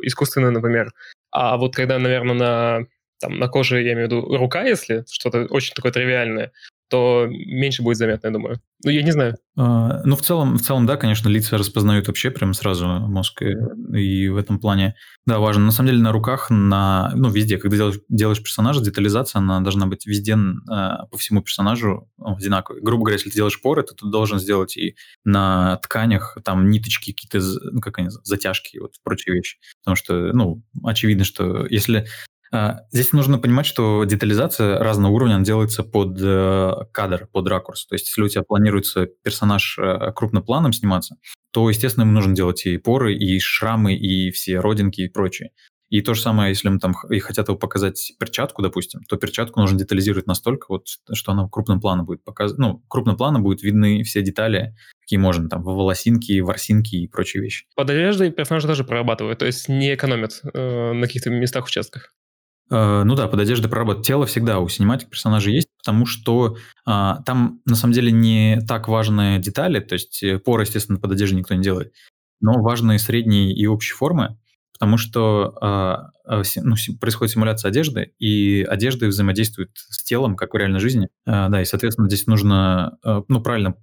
[0.02, 0.92] искусственного, например.
[1.34, 2.86] А вот когда, наверное, на,
[3.20, 6.52] там, на коже, я имею в виду рука, если что-то очень такое тривиальное,
[6.94, 8.60] то меньше будет заметно, я думаю.
[8.84, 9.36] Ну, я не знаю.
[9.56, 13.42] А, ну, в целом, в целом, да, конечно, лица распознают вообще прям сразу мозг.
[13.42, 13.56] И,
[13.98, 14.94] и в этом плане,
[15.26, 15.64] да, важно.
[15.64, 19.86] На самом деле, на руках, на, ну, везде, когда делаешь, делаешь персонажа, детализация, она должна
[19.86, 20.36] быть везде
[20.70, 22.80] а, по всему персонажу одинаковой.
[22.80, 27.10] Грубо говоря, если ты делаешь поры, то ты должен сделать и на тканях, там, ниточки,
[27.10, 27.40] какие-то,
[27.72, 29.58] ну, как они, затяжки, вот, прочие вещи.
[29.82, 32.06] Потому что, ну, очевидно, что если
[32.90, 37.86] здесь нужно понимать, что детализация разного уровня делается под э, кадр, под ракурс.
[37.86, 41.16] То есть, если у тебя планируется персонаж э, крупнопланом сниматься,
[41.50, 45.50] то, естественно, ему нужно делать и поры, и шрамы, и все родинки и прочее.
[45.90, 49.60] И то же самое, если мы там и хотят его показать перчатку, допустим, то перчатку
[49.60, 52.58] нужно детализировать настолько, вот, что она крупным планом будет показывать.
[52.58, 57.66] Ну, крупным планом будут видны все детали, какие можно, там, волосинки, ворсинки и прочие вещи.
[57.76, 62.12] Под одеждой персонажи тоже прорабатывают, то есть не экономят э, на каких-то местах, участках.
[62.70, 67.22] Э, ну да, под одеждой проработать тело всегда у синематик персонажей есть, потому что а,
[67.22, 71.36] там на самом деле не так важные детали, то есть э, поры, естественно, под одеждой
[71.36, 71.92] никто не делает,
[72.40, 74.38] но важные средние и общие формы,
[74.72, 80.56] потому что а, а ну, происходит симуляция одежды, и одежда взаимодействует с телом, как в
[80.56, 81.08] реальной жизни.
[81.26, 82.96] А, да, и, соответственно, здесь нужно
[83.28, 83.74] ну, правильно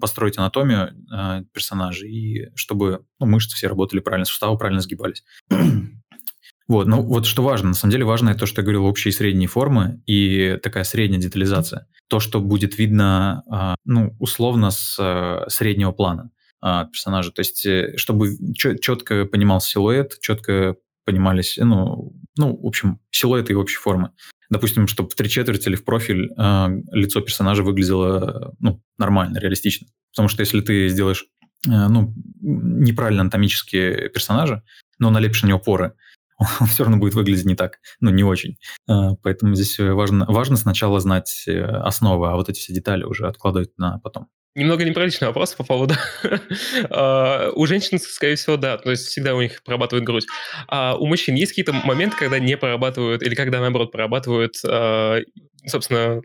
[0.00, 5.24] построить анатомию э, персонажа, и чтобы ну, мышцы все работали правильно, суставы правильно сгибались.
[6.68, 9.14] Вот, ну вот что важно, на самом деле важно то, что я говорил, общие и
[9.14, 11.86] средние формы и такая средняя детализация.
[12.08, 17.30] То, что будет видно, а, ну, условно с а, среднего плана а, персонажа.
[17.30, 23.56] То есть, э, чтобы четко понимался силуэт, четко понимались, ну, ну, в общем, силуэты и
[23.56, 24.10] общие формы.
[24.50, 26.30] Допустим, чтобы в три четверти или в профиль
[26.92, 29.86] лицо персонажа выглядело, ну, нормально, реалистично.
[30.12, 31.26] Потому что если ты сделаешь,
[31.64, 34.62] ну, неправильно анатомические персонажи,
[34.98, 35.94] но налепишь на него поры,
[36.60, 38.58] он все равно будет выглядеть не так, ну, не очень.
[38.88, 43.26] А, поэтому здесь важно, важно сначала знать э, основы, а вот эти все детали уже
[43.26, 44.28] откладывать на потом.
[44.54, 45.94] Немного неприличный вопрос по поводу...
[46.22, 50.26] uh, у женщин, скорее всего, да, то есть всегда у них прорабатывают грудь.
[50.66, 55.22] А у мужчин есть какие-то моменты, когда не прорабатывают, или когда, наоборот, прорабатывают, uh,
[55.66, 56.22] собственно,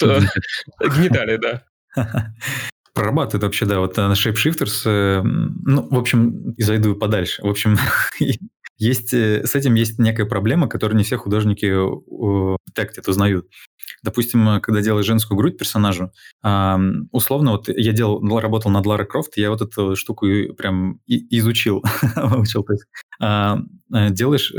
[0.00, 1.64] гениталии, да?
[2.94, 7.42] прорабатывает вообще, да, вот на Shapeshifters, э, ну, в общем, и зайду подальше.
[7.42, 7.76] В общем,
[8.78, 11.66] Есть, э, с этим есть некая проблема, которую не все художники
[12.74, 13.46] так это узнают.
[14.02, 16.12] Допустим, э, когда делаешь женскую грудь персонажу,
[17.10, 21.82] условно, вот я делал, работал над Лара Крофт, я вот эту штуку прям изучил,
[22.16, 22.64] выучил.
[22.64, 22.84] То есть,
[23.20, 23.58] а,
[23.94, 24.52] э, делаешь,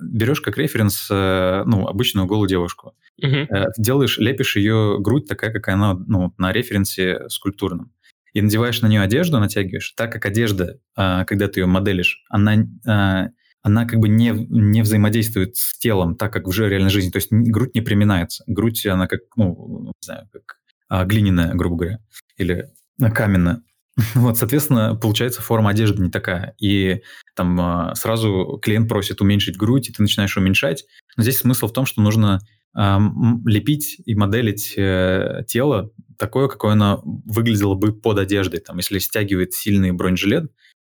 [0.00, 3.48] берешь как референс, ну, обычную голую девушку, угу.
[3.78, 7.92] делаешь, лепишь ее грудь такая, какая она, ну, на референсе скульптурном
[8.36, 12.66] и надеваешь на нее одежду, натягиваешь, так как одежда, а, когда ты ее моделишь, она
[12.86, 13.28] а,
[13.66, 17.10] она как бы не, не взаимодействует с телом так, как в реальной жизни.
[17.10, 18.44] То есть грудь не приминается.
[18.46, 21.98] Грудь, она как, ну, не знаю, как а, глиняная, грубо говоря,
[22.36, 22.68] или
[23.02, 23.62] а, каменная.
[24.14, 26.54] Вот, соответственно, получается форма одежды не такая.
[26.60, 27.02] И
[27.34, 30.84] там а, сразу клиент просит уменьшить грудь, и ты начинаешь уменьшать.
[31.16, 32.38] Но здесь смысл в том, что нужно
[32.78, 38.60] лепить и моделить э, тело такое, какое оно выглядело бы под одеждой.
[38.60, 40.50] Там, если стягивает сильный бронежилет, а,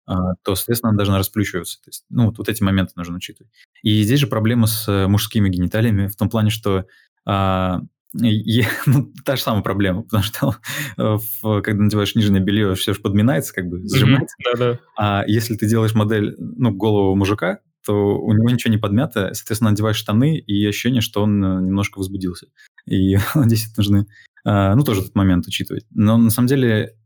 [0.06, 1.80] то, соответственно, она должна расплющиваться.
[1.82, 3.52] То есть, ну, вот, вот эти моменты нужно учитывать.
[3.82, 6.86] И здесь же проблема с э, мужскими гениталиями в том плане, что
[7.24, 7.80] а,
[8.20, 10.56] и, ну, та же самая проблема, потому что
[10.98, 14.36] э, в, когда надеваешь нижнее белье, все же подминается, как бы сжимается.
[14.36, 14.78] Mm-hmm, да-да.
[14.96, 19.70] А если ты делаешь модель, ну, голову мужика, то у него ничего не подмято, соответственно,
[19.70, 22.46] надеваешь штаны, и ощущение, что он э, немножко возбудился.
[22.86, 24.06] И здесь нужны,
[24.44, 25.86] а, ну, тоже этот момент учитывать.
[25.90, 26.96] Но на самом деле,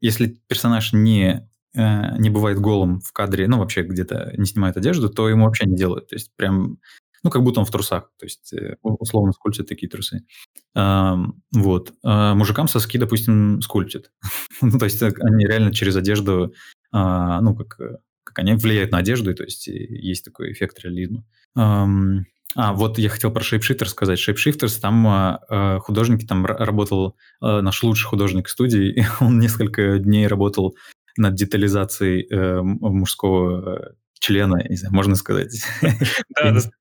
[0.00, 5.08] если персонаж не Э, не бывает голым в кадре, ну, вообще где-то не снимает одежду,
[5.08, 6.08] то ему вообще не делают.
[6.08, 6.78] То есть прям,
[7.22, 8.10] ну, как будто он в трусах.
[8.18, 10.24] То есть э, условно скульптят такие трусы.
[10.74, 11.92] Вот.
[12.02, 14.10] А мужикам соски, допустим, скульптят.
[14.60, 16.52] ну, то есть они реально через одежду,
[16.92, 17.78] а, ну, как,
[18.24, 21.24] как они влияют на одежду, и то есть есть такой эффект реализма.
[22.56, 24.18] А, вот я хотел про Shapeshifter сказать.
[24.18, 30.76] Shapeshifters, там э, художники, там работал э, наш лучший художник студии, он несколько дней работал
[31.16, 35.64] над детализацией э, мужского э, члена, не знаю, можно сказать.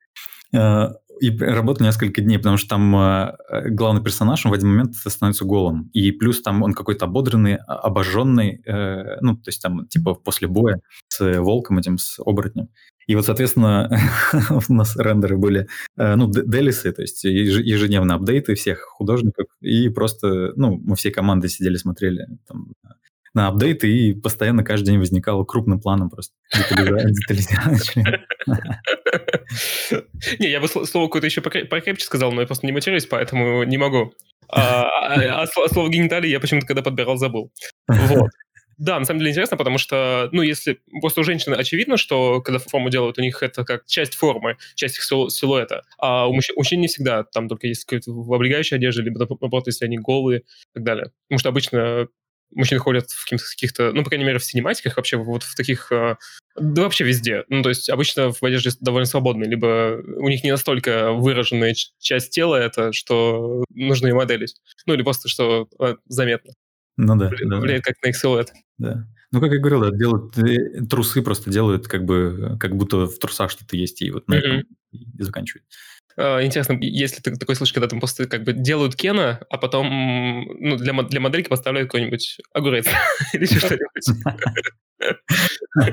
[1.22, 5.46] И работал несколько дней, потому что там э, главный персонаж, он в один момент становится
[5.46, 5.90] голым.
[5.94, 10.82] И плюс там он какой-то ободренный, обожженный, э, ну, то есть там типа после боя
[11.08, 12.70] с волком этим, с оборотнем.
[13.06, 13.90] И вот, соответственно,
[14.70, 15.68] у нас рендеры были,
[15.98, 21.48] э, ну, делисы, то есть ежедневные апдейты всех художников, и просто, ну, мы всей командой
[21.48, 22.74] сидели, смотрели там,
[23.34, 26.34] на апдейты, и постоянно каждый день возникало крупным планом просто.
[30.40, 33.78] Не, я бы слово какое-то еще покрепче сказал, но я просто не матерюсь, поэтому не
[33.78, 34.14] могу.
[34.50, 37.52] А, а, а слово гениталии я почему-то, когда подбирал, забыл.
[37.88, 38.30] Вот.
[38.78, 42.60] Да, на самом деле интересно, потому что, ну, если просто у женщины очевидно, что когда
[42.60, 46.60] форму делают, у них это как часть формы, часть их силуэта, а у мужчин, у
[46.60, 50.44] мужчин не всегда, там только есть какая-то облегающая одежда, либо наоборот, если они голые и
[50.74, 51.12] так далее.
[51.28, 52.08] Потому что обычно
[52.56, 56.18] мужчины ходят в каких-то, ну, по крайней мере, в синематиках, вообще вот в таких, э,
[56.56, 57.44] да вообще везде.
[57.50, 62.32] Ну, то есть обычно в одежде довольно свободные, либо у них не настолько выраженная часть
[62.32, 64.56] тела это, что нужно ее моделить.
[64.86, 66.54] Ну, или просто, что э, заметно.
[66.98, 67.30] Ну да.
[67.30, 67.58] Влияет, да.
[67.60, 68.52] влияет как на их силуэт.
[68.78, 69.08] Да.
[69.32, 73.18] Ну, как я говорил, да, делают, э, трусы просто делают как бы, как будто в
[73.18, 74.38] трусах что-то есть, и вот на mm-hmm.
[74.38, 75.66] этом и заканчивают.
[76.18, 79.88] А, интересно, если ты такой случай, когда там просто как бы делают Кена, а потом
[80.60, 82.88] ну, для, для модельки поставляют какой-нибудь огурец
[83.34, 84.08] или что-нибудь.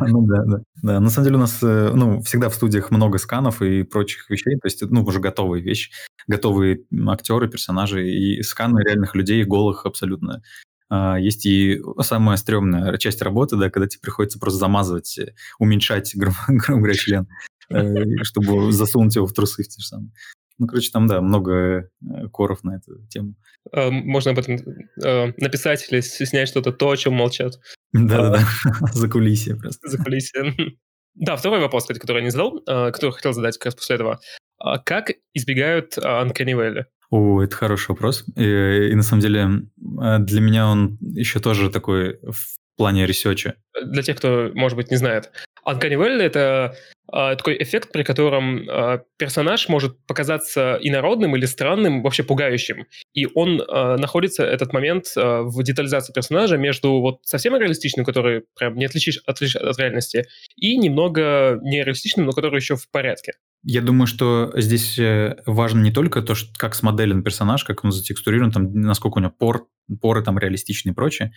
[0.00, 0.58] Ну да, да.
[0.82, 4.28] Да, на самом деле у нас э, ну, всегда в студиях много сканов и прочих
[4.30, 5.90] вещей, то есть ну, уже готовые вещи,
[6.28, 10.42] готовые актеры, персонажи и сканы реальных людей, голых абсолютно.
[10.90, 16.12] А, есть и самая стрёмная часть работы, да, когда тебе приходится просто замазывать, э, уменьшать,
[16.14, 17.28] грубо говоря, член.
[17.70, 20.10] Э, чтобы засунуть его в трусы в те же самые.
[20.58, 23.34] Ну, короче, там, да, много э, коров на эту тему.
[23.72, 24.58] Э, можно об этом
[24.96, 27.54] написать или снять что-то, то, о чем молчат.
[27.92, 28.44] Да-да-да,
[28.92, 29.88] закулисье просто.
[29.88, 30.54] Закулисье.
[31.16, 34.20] Да, второй вопрос, кстати, который я не задал, который хотел задать как раз после этого.
[34.58, 36.84] А как избегают Uncanny Valley?
[37.10, 38.24] О, это хороший вопрос.
[38.36, 43.56] И, и на самом деле для меня он еще тоже такой в плане ресерча.
[43.84, 45.32] Для тех, кто, может быть, не знает.
[45.66, 46.74] Uncanny Valley— это
[47.12, 52.86] э, такой эффект, при котором э, персонаж может показаться инородным или странным, вообще пугающим.
[53.12, 58.44] И он э, находится, этот момент, э, в детализации персонажа между вот совсем реалистичным, который
[58.58, 63.32] прям не отличишь, отличишь от реальности, и немного нереалистичным, но который еще в порядке.
[63.62, 67.92] Я думаю, что здесь э, важно не только то, что, как смоделен персонаж, как он
[67.92, 69.68] затекстурирован, там, насколько у него пор,
[70.00, 71.32] поры там реалистичные и прочее.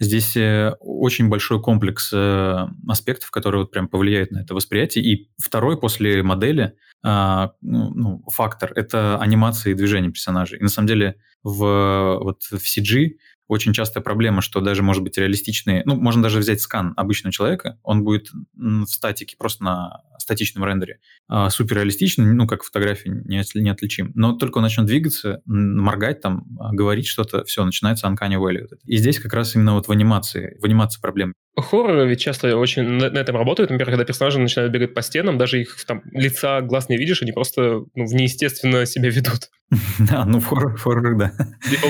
[0.00, 5.04] Здесь э, очень большой комплекс э, аспектов, которые вот прям повлияют на это восприятие.
[5.04, 6.76] И второй после модели
[7.06, 10.58] а, ну, ну, фактор– это анимация и движение персонажей.
[10.58, 13.16] И на самом деле в, вот в CG
[13.48, 15.82] очень частая проблема, что даже, может быть, реалистичные...
[15.84, 20.98] Ну, можно даже взять скан обычного человека, он будет в статике, просто на статичном рендере,
[21.28, 24.12] а, супер реалистичный, ну, как фотографии, не, не отличим.
[24.14, 28.66] Но только он начнет двигаться, моргать там, а, говорить что-то, все, начинается uncanny valley.
[28.84, 31.34] И здесь как раз именно вот в анимации, в анимации проблема.
[31.56, 33.70] Хорроры ведь часто очень на, на этом работают.
[33.70, 37.32] Например, когда персонажи начинают бегать по стенам, даже их там лица, глаз не видишь, они
[37.32, 39.50] просто ну, неестественно себя ведут.
[39.98, 41.32] Да, ну в хоррорах, да.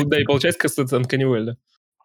[0.04, 1.54] Да, и получается, кажется, это valley.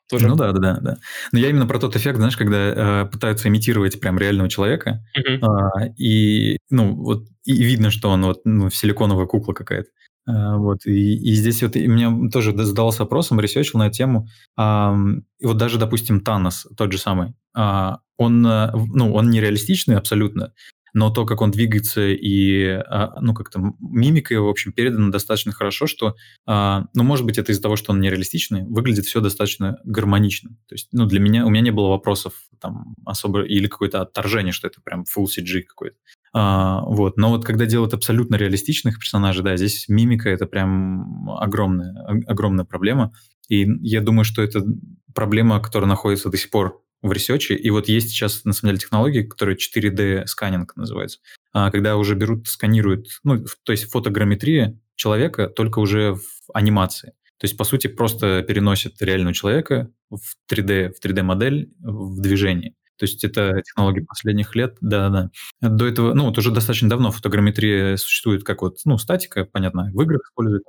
[0.10, 0.28] Тоже.
[0.28, 0.98] Ну да, да, да, да.
[1.32, 5.84] Но я именно про тот эффект, знаешь, когда э, пытаются имитировать прям реального человека, uh-huh.
[5.84, 9.89] э, и ну вот и видно, что он вот ну, силиконовая кукла какая-то.
[10.30, 14.28] Э, вот и, и здесь вот и меня тоже задался вопросом, ресерчил на эту тему.
[14.58, 14.94] Э,
[15.39, 20.54] и вот даже, допустим, Танос, тот же самый, э, он, э, ну, он нереалистичный абсолютно,
[20.94, 25.52] но то, как он двигается и, а, ну, как-то мимика его, в общем, передана достаточно
[25.52, 26.15] хорошо, что,
[26.46, 30.52] а, ну, может быть, это из-за того, что он нереалистичный, выглядит все достаточно гармонично.
[30.68, 34.52] То есть, ну, для меня, у меня не было вопросов там особо, или какое-то отторжение,
[34.52, 35.98] что это прям full CG какой-то.
[36.34, 37.18] А, вот.
[37.18, 43.12] Но вот когда делают абсолютно реалистичных персонажей, да, здесь мимика это прям огромная, огромная проблема.
[43.48, 44.63] И я думаю, что это
[45.13, 47.56] проблема, которая находится до сих пор в ресече.
[47.56, 51.20] И вот есть сейчас, на самом деле, технологии, которые 4D сканинг называется,
[51.54, 56.22] а, когда уже берут, сканируют, ну, то есть фотограмметрия человека только уже в
[56.54, 57.13] анимации.
[57.39, 62.76] То есть, по сути, просто переносит реального человека в 3D, в 3D-модель в движении.
[63.00, 65.30] То есть это технологии последних лет, да-да.
[65.62, 70.02] До этого, ну, вот уже достаточно давно фотограмметрия существует как вот, ну, статика, понятно, в
[70.02, 70.64] играх используют.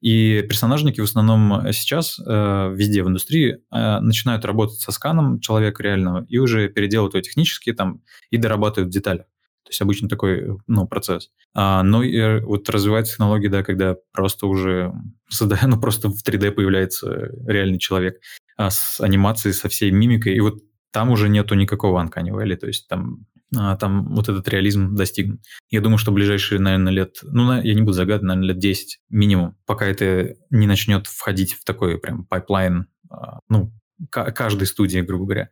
[0.00, 5.82] И персонажники в основном сейчас э, везде в индустрии э, начинают работать со сканом человека
[5.82, 9.26] реального и уже переделывают его технически там и дорабатывают детали.
[9.66, 11.30] То есть обычно такой ну, процесс.
[11.52, 14.92] А, но и э, вот развивать технологии, да, когда просто уже
[15.28, 18.20] создая, ну, просто в 3D появляется реальный человек
[18.56, 20.36] а, с анимацией, со всей мимикой.
[20.36, 20.58] И вот
[20.92, 25.40] там уже нету никакого Uncanny Valley, то есть там, а, там вот этот реализм достигнут.
[25.70, 29.56] Я думаю, что ближайшие, наверное, лет, ну, я не буду загадывать, наверное, лет 10 минимум,
[29.66, 33.72] пока это не начнет входить в такой прям пайплайн, а, ну,
[34.10, 35.48] каждой студии, грубо говоря.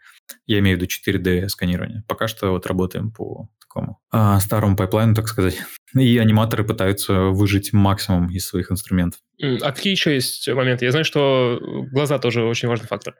[0.47, 2.05] Я имею в виду 4D сканирование.
[2.09, 5.61] Пока что вот работаем по такому а, старому пайплайну, так сказать.
[5.94, 9.20] И аниматоры пытаются выжить максимум из своих инструментов.
[9.40, 10.85] А какие еще есть моменты?
[10.85, 11.59] Я знаю, что
[11.90, 13.14] глаза тоже очень важный фактор.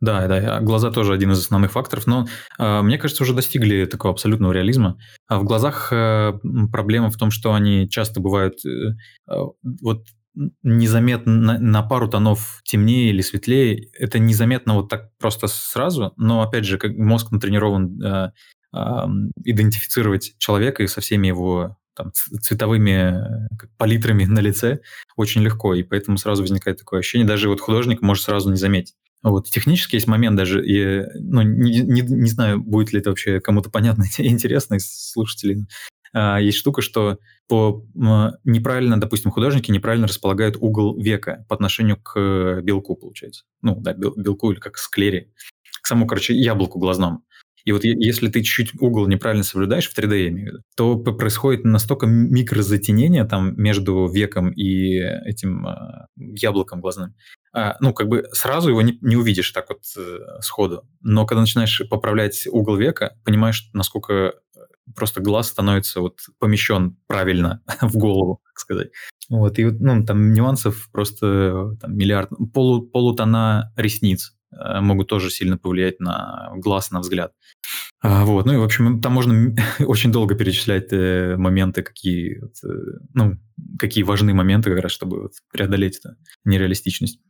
[0.00, 2.26] Да, да, глаза тоже один из основных факторов, но
[2.58, 4.96] э, мне кажется, уже достигли такого абсолютного реализма.
[5.26, 6.34] А в глазах э,
[6.70, 8.94] проблема в том, что они часто бывают э,
[9.28, 9.34] э
[9.82, 10.04] вот
[10.62, 13.88] незаметно на, на пару тонов темнее или светлее.
[13.98, 18.30] Это незаметно вот так просто сразу, но опять же, как мозг натренирован э,
[18.74, 18.78] э,
[19.44, 24.78] идентифицировать человека и со всеми его там, цветовыми палитрами на лице
[25.16, 28.94] очень легко, и поэтому сразу возникает такое ощущение, даже вот художник может сразу не заметить.
[29.22, 33.40] Вот, технически есть момент даже, и, ну, не, не, не знаю, будет ли это вообще
[33.40, 35.66] кому-то понятно и интересно из слушателей.
[36.12, 37.84] А, есть штука, что по
[38.44, 43.44] неправильно, допустим, художники неправильно располагают угол века по отношению к белку, получается.
[43.62, 45.32] Ну, да, бел, белку или как склере.
[45.82, 47.22] К самому, короче, яблоку глазному.
[47.68, 50.96] И вот если ты чуть угол неправильно соблюдаешь, в 3D я имею в виду, то
[50.96, 57.14] происходит настолько микрозатенение там между веком и этим э, яблоком глазным.
[57.52, 60.88] А, ну, как бы сразу его не, не увидишь так вот э, сходу.
[61.02, 64.32] Но когда начинаешь поправлять угол века, понимаешь, насколько э,
[64.96, 68.88] просто глаз становится вот помещен правильно в голову, так сказать.
[69.28, 72.30] Вот, и ну, там нюансов просто там, миллиард.
[72.54, 77.32] Полу, полутона ресниц Э, могут тоже сильно повлиять на глаз, на взгляд.
[78.00, 82.68] А, вот, ну и, в общем, там можно очень долго перечислять э, моменты, какие, э,
[83.14, 83.36] ну,
[83.78, 87.20] какие важные моменты, как раз, чтобы преодолеть эту нереалистичность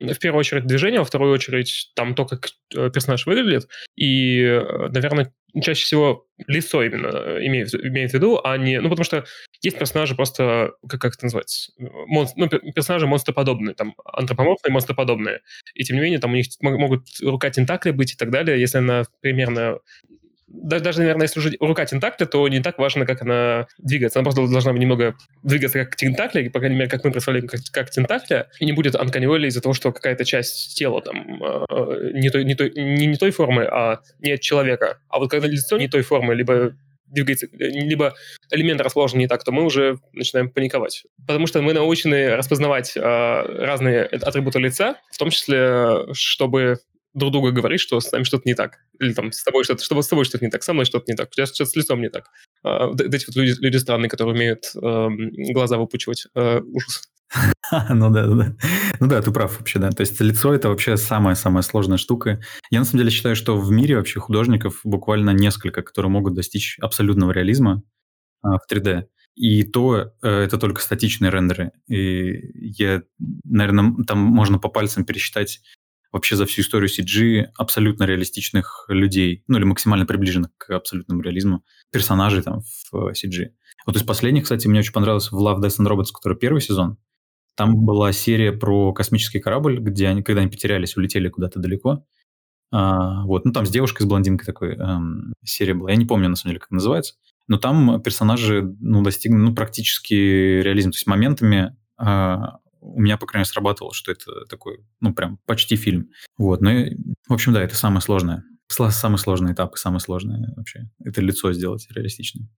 [0.00, 5.32] в первую очередь движение, во вторую очередь там то, как персонаж выглядит, и, наверное,
[5.62, 8.80] чаще всего лицо именно имеет, имеет в виду, а не...
[8.80, 9.24] Ну, потому что
[9.62, 15.40] есть персонажи просто, как, как это называется, монст, ну, персонажи монстроподобные, там, антропоморфные, монстроподобные.
[15.74, 18.78] И, тем не менее, там у них могут рука тентакли быть и так далее, если
[18.78, 19.78] она примерно
[20.62, 24.18] даже, наверное, если уже рука тентакля, то не так важно, как она двигается.
[24.18, 27.90] Она просто должна немного двигаться как тентакля, по крайней мере, как мы представляем, как, как
[27.90, 32.44] тентакля, и не будет анканиволи из-за того, что какая-то часть тела там э, не, той,
[32.44, 34.98] не, той, не, не той формы, а не от человека.
[35.08, 36.74] А вот когда лицо не той формы, либо
[37.06, 38.14] двигается, либо
[38.50, 41.04] элемент расположен не так, то мы уже начинаем паниковать.
[41.26, 46.78] Потому что мы научены распознавать э, разные атрибуты лица, в том числе, чтобы
[47.16, 48.78] друг друга говорить, что с нами что-то не так.
[49.00, 51.16] Или там с тобой что-то, чтобы с тобой что-то не так, со мной что-то не
[51.16, 52.26] так, тебя что-то с лицом не так.
[52.62, 55.08] А, вот эти вот люди, люди странные, которые умеют э,
[55.52, 56.26] глаза выпучивать.
[56.34, 57.02] Э, ужас.
[57.90, 58.54] Ну да, да.
[59.00, 59.90] Ну да, ты прав вообще, да.
[59.90, 62.40] То есть лицо это вообще самая-самая сложная штука.
[62.70, 66.78] Я на самом деле считаю, что в мире вообще художников буквально несколько, которые могут достичь
[66.80, 67.82] абсолютного реализма
[68.42, 69.06] а, в 3D.
[69.34, 71.72] И то э, это только статичные рендеры.
[71.88, 73.02] И я,
[73.44, 75.60] наверное, там можно по пальцам пересчитать
[76.12, 81.64] вообще за всю историю CG абсолютно реалистичных людей, ну или максимально приближенных к абсолютному реализму
[81.92, 83.50] персонажей там в CG.
[83.86, 86.98] Вот из последних, кстати, мне очень понравилось в Love, Death and Robots, который первый сезон.
[87.56, 92.04] Там была серия про космический корабль, где они, когда они потерялись, улетели куда-то далеко.
[92.72, 95.90] А, вот, ну там с девушкой, с блондинкой такой эм, серия была.
[95.90, 97.14] Я не помню, на самом деле, как называется.
[97.48, 100.90] Но там персонажи, ну, достигли, ну, практически реализм.
[100.90, 105.38] То есть моментами а, у меня, по крайней мере, срабатывало, что это такой, ну, прям
[105.46, 106.10] почти фильм.
[106.38, 106.96] Вот, ну, и,
[107.28, 108.44] в общем, да, это самое сложное.
[108.68, 110.90] Самый сложный этап и самое сложное вообще.
[111.04, 112.48] Это лицо сделать реалистичным.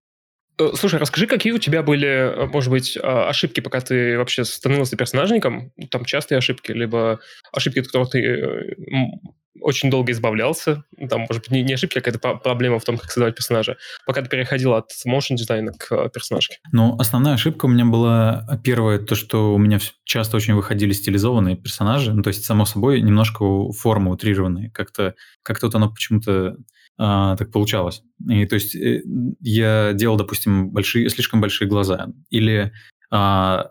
[0.59, 4.45] Э, слушай, расскажи, какие у тебя были, э, может быть, а, ошибки, пока ты вообще
[4.45, 5.73] становился персонажником?
[5.91, 7.21] Там частые ошибки, либо
[7.53, 8.75] ошибки, от которых ты э,
[9.61, 10.85] очень долго избавлялся.
[11.09, 13.77] Там, может быть, не, ошибки, а какая-то проблема в том, как создавать персонажа.
[14.07, 16.59] Пока ты переходил от motion дизайна к персонажке.
[16.73, 21.57] Ну, основная ошибка у меня была первая, то, что у меня часто очень выходили стилизованные
[21.57, 22.13] персонажи.
[22.13, 24.71] Ну, то есть, само собой, немножко формы утрированные.
[24.71, 26.57] Как-то как вот оно почему-то
[26.99, 28.03] а, так получалось.
[28.29, 29.03] И то есть э,
[29.41, 32.09] я делал, допустим, большие, слишком большие глаза.
[32.29, 32.73] Или
[33.11, 33.71] а,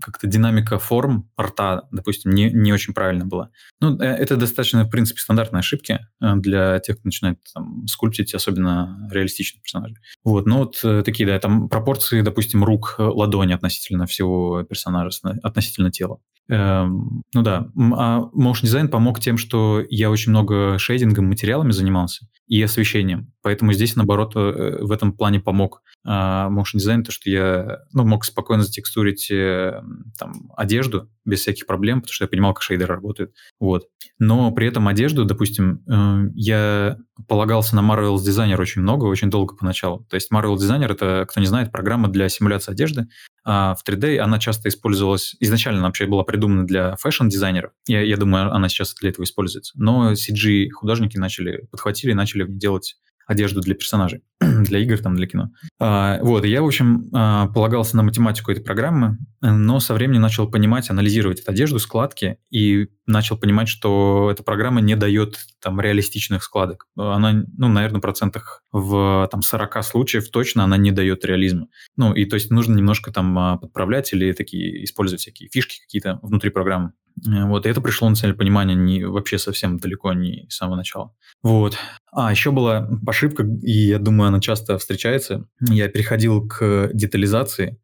[0.00, 3.50] как-то динамика форм рта, допустим, не, не очень правильно была.
[3.80, 8.34] Ну, э, это достаточно, в принципе, стандартные ошибки э, для тех, кто начинает там, скульптить,
[8.34, 9.96] особенно реалистичных персонажей.
[10.24, 15.10] Вот, ну вот э, такие, да, там пропорции, допустим, рук, ладони относительно всего персонажа,
[15.42, 16.18] относительно тела.
[16.48, 22.26] Эм, ну да, а motion дизайн помог тем, что я очень много шейдингом, материалами занимался
[22.48, 23.31] и освещением.
[23.42, 28.24] Поэтому здесь, наоборот, в этом плане помог а, motion дизайн, то, что я ну, мог
[28.24, 29.80] спокойно затекстурить э,
[30.18, 33.32] там, одежду без всяких проблем, потому что я понимал, как шейдеры работают.
[33.60, 33.84] Вот.
[34.18, 36.96] Но при этом одежду, допустим, э, я
[37.28, 40.04] полагался на Marvelous Designer очень много, очень долго поначалу.
[40.10, 43.06] То есть Marvelous Designer— это, кто не знает, программа для симуляции одежды.
[43.44, 45.36] А в 3D она часто использовалась...
[45.38, 47.72] Изначально вообще была придумана для fashion-дизайнеров.
[47.86, 49.72] Я, я думаю, она сейчас для этого используется.
[49.76, 52.96] Но CG-художники начали, подхватили и начали делать
[53.26, 55.50] одежду для персонажей, для игр, там, для кино.
[55.80, 60.22] А, вот, и я, в общем, а, полагался на математику этой программы, но со временем
[60.22, 65.80] начал понимать, анализировать эту одежду, складки, и начал понимать, что эта программа не дает там
[65.80, 66.86] реалистичных складок.
[66.96, 71.68] Она, ну, наверное, процентах в там 40 случаев точно она не дает реализма.
[71.96, 76.18] Ну, и то есть нужно немножко там а, подправлять или такие использовать всякие фишки какие-то
[76.22, 76.92] внутри программы.
[77.26, 80.76] Э, вот, и это пришло на цель понимания не, вообще совсем далеко не с самого
[80.76, 81.14] начала.
[81.42, 81.76] Вот.
[82.12, 85.46] А, еще была ошибка, и я думаю, она часто встречается.
[85.60, 87.78] Я переходил к детализации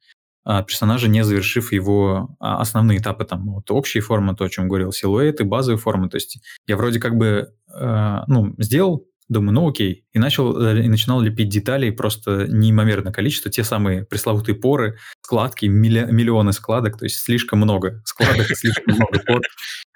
[0.44, 4.68] а, персонажа, не завершив его а, основные этапы, там, вот общие формы, то, о чем
[4.68, 6.08] говорил, силуэты, базовые формы.
[6.08, 10.06] То есть я вроде как бы, э, ну, сделал Думаю, ну окей.
[10.12, 15.66] И начал э, и начинал лепить детали просто неимоверное количество, те самые пресловутые поры, складки,
[15.66, 19.42] миллионы складок, то есть слишком много складок, слишком много пор.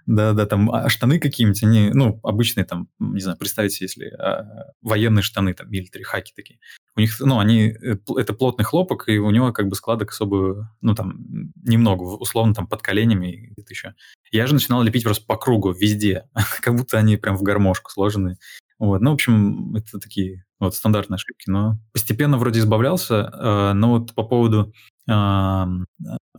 [0.07, 5.23] Да-да, там а штаны какие-нибудь, они, ну, обычные там, не знаю, представьте, если а, военные
[5.23, 6.59] штаны, там, милитари, хаки такие.
[6.97, 10.75] У них, ну, они, э, это плотный хлопок, и у него как бы складок особо,
[10.81, 13.95] ну, там, немного, условно, там, под коленями где-то еще.
[14.33, 16.29] Я же начинал лепить просто по кругу, везде,
[16.61, 18.39] как будто они прям в гармошку сложены.
[18.79, 23.91] Вот, ну, в общем, это такие вот стандартные ошибки, но постепенно вроде избавлялся, э, но
[23.91, 24.73] вот по поводу
[25.09, 25.65] э,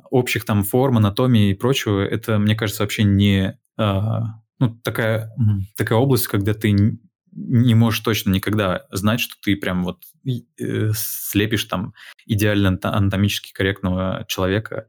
[0.10, 4.20] общих там форм, анатомии и прочего, это, мне кажется, вообще не э,
[4.60, 5.32] ну, такая,
[5.76, 7.00] такая область, когда ты
[7.36, 11.94] не можешь точно никогда знать, что ты прям вот э, слепишь там
[12.26, 14.88] идеально анатомически корректного человека,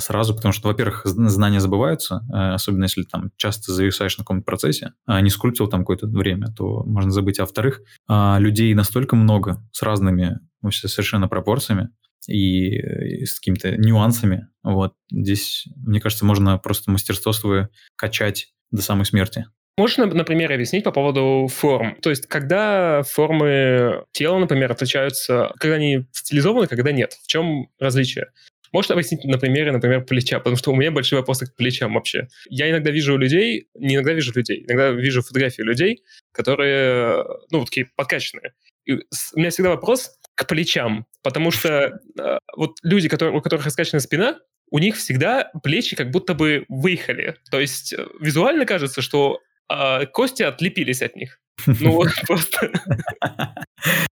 [0.00, 4.92] сразу, потому что, во-первых, знания забываются, э, особенно если там часто зависаешь на каком-то процессе,
[5.06, 7.38] а не скульптил там какое-то время, то можно забыть.
[7.38, 10.40] А во-вторых, а, людей настолько много с разными
[10.70, 11.90] совершенно пропорциями
[12.26, 14.48] и с какими-то нюансами.
[14.62, 19.46] Вот здесь, мне кажется, можно просто мастерство свое качать до самой смерти.
[19.78, 21.94] Можно, например, объяснить по поводу форм?
[22.02, 27.12] То есть, когда формы тела, например, отличаются, когда они стилизованы, когда нет?
[27.22, 28.26] В чем различие?
[28.72, 30.38] Можешь объяснить на примере, например, плеча?
[30.38, 32.28] Потому что у меня большие вопросы к плечам вообще.
[32.48, 36.02] Я иногда вижу людей, не иногда вижу людей, иногда вижу фотографии людей,
[36.32, 38.52] которые, ну, такие подкачанные.
[38.86, 43.64] И у меня всегда вопрос к плечам, потому что э, вот люди, которые, у которых
[43.64, 44.38] раскачана спина,
[44.70, 47.36] у них всегда плечи как будто бы выехали.
[47.50, 49.40] То есть э, визуально кажется, что
[49.70, 51.40] э, кости отлепились от них.
[51.80, 52.70] Ну вот просто.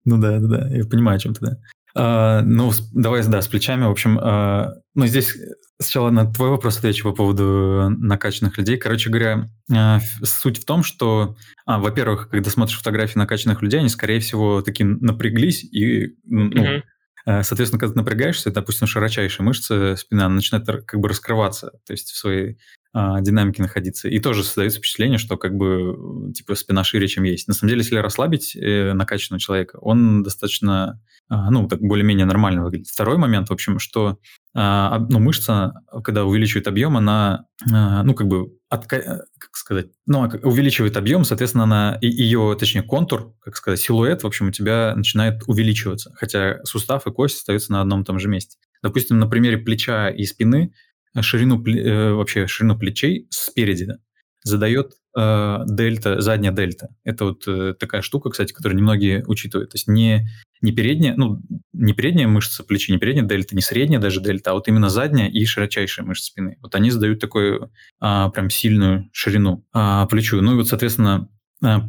[0.04, 1.58] Ну да, да, да, я понимаю, о чем ты, да.
[1.96, 3.84] А, ну, давай, да, с плечами.
[3.84, 5.34] В общем, а, ну, здесь
[5.80, 8.76] сначала на твой вопрос отвечу по поводу накачанных людей.
[8.76, 13.88] Короче говоря, а, суть в том, что, а, во-первых, когда смотришь фотографии накачанных людей, они,
[13.88, 16.82] скорее всего, такие напряглись и, ну, mm-hmm.
[17.42, 22.16] Соответственно, когда ты напрягаешься, допустим, широчайшая мышца спина начинает как бы раскрываться, то есть в
[22.16, 22.56] своей
[22.98, 24.08] а, динамике находиться.
[24.08, 27.46] И тоже создается впечатление, что как бы типа спина шире, чем есть.
[27.46, 32.64] На самом деле, если расслабить э, накачанного человека, он достаточно а, ну, так более-менее нормально
[32.64, 32.88] выглядит.
[32.88, 34.18] Второй момент, в общем, что
[34.54, 39.26] а, ну, мышца, когда увеличивает объем, она, а, ну, как бы, отка...
[39.36, 44.48] как сказать, ну, увеличивает объем, соответственно, она, ее, точнее, контур, как сказать, силуэт, в общем,
[44.48, 48.56] у тебя начинает увеличиваться, хотя сустав и кость остаются на одном и том же месте.
[48.82, 50.72] Допустим, на примере плеча и спины
[51.22, 53.88] ширину, э, вообще ширину плечей спереди
[54.42, 56.88] задает э, дельта, задняя дельта.
[57.04, 59.70] Это вот э, такая штука, кстати, которую немногие учитывают.
[59.70, 60.28] То есть не
[60.62, 61.42] не передняя, ну,
[61.72, 65.28] не передняя мышца плеча, не передняя дельта, не средняя даже дельта, а вот именно задняя
[65.28, 66.56] и широчайшая мышца спины.
[66.62, 70.40] Вот они задают такую а, прям сильную ширину а, плечу.
[70.40, 71.28] Ну и вот, соответственно,
[71.62, 71.88] а,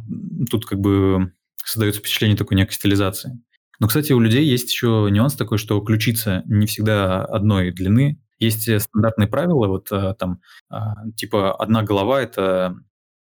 [0.50, 1.32] тут как бы
[1.64, 3.40] создается впечатление такой некой стилизации.
[3.80, 8.20] Но, кстати, у людей есть еще нюанс такой, что ключица не всегда одной длины.
[8.38, 12.76] Есть стандартные правила, вот а, там, а, типа, одна голова– это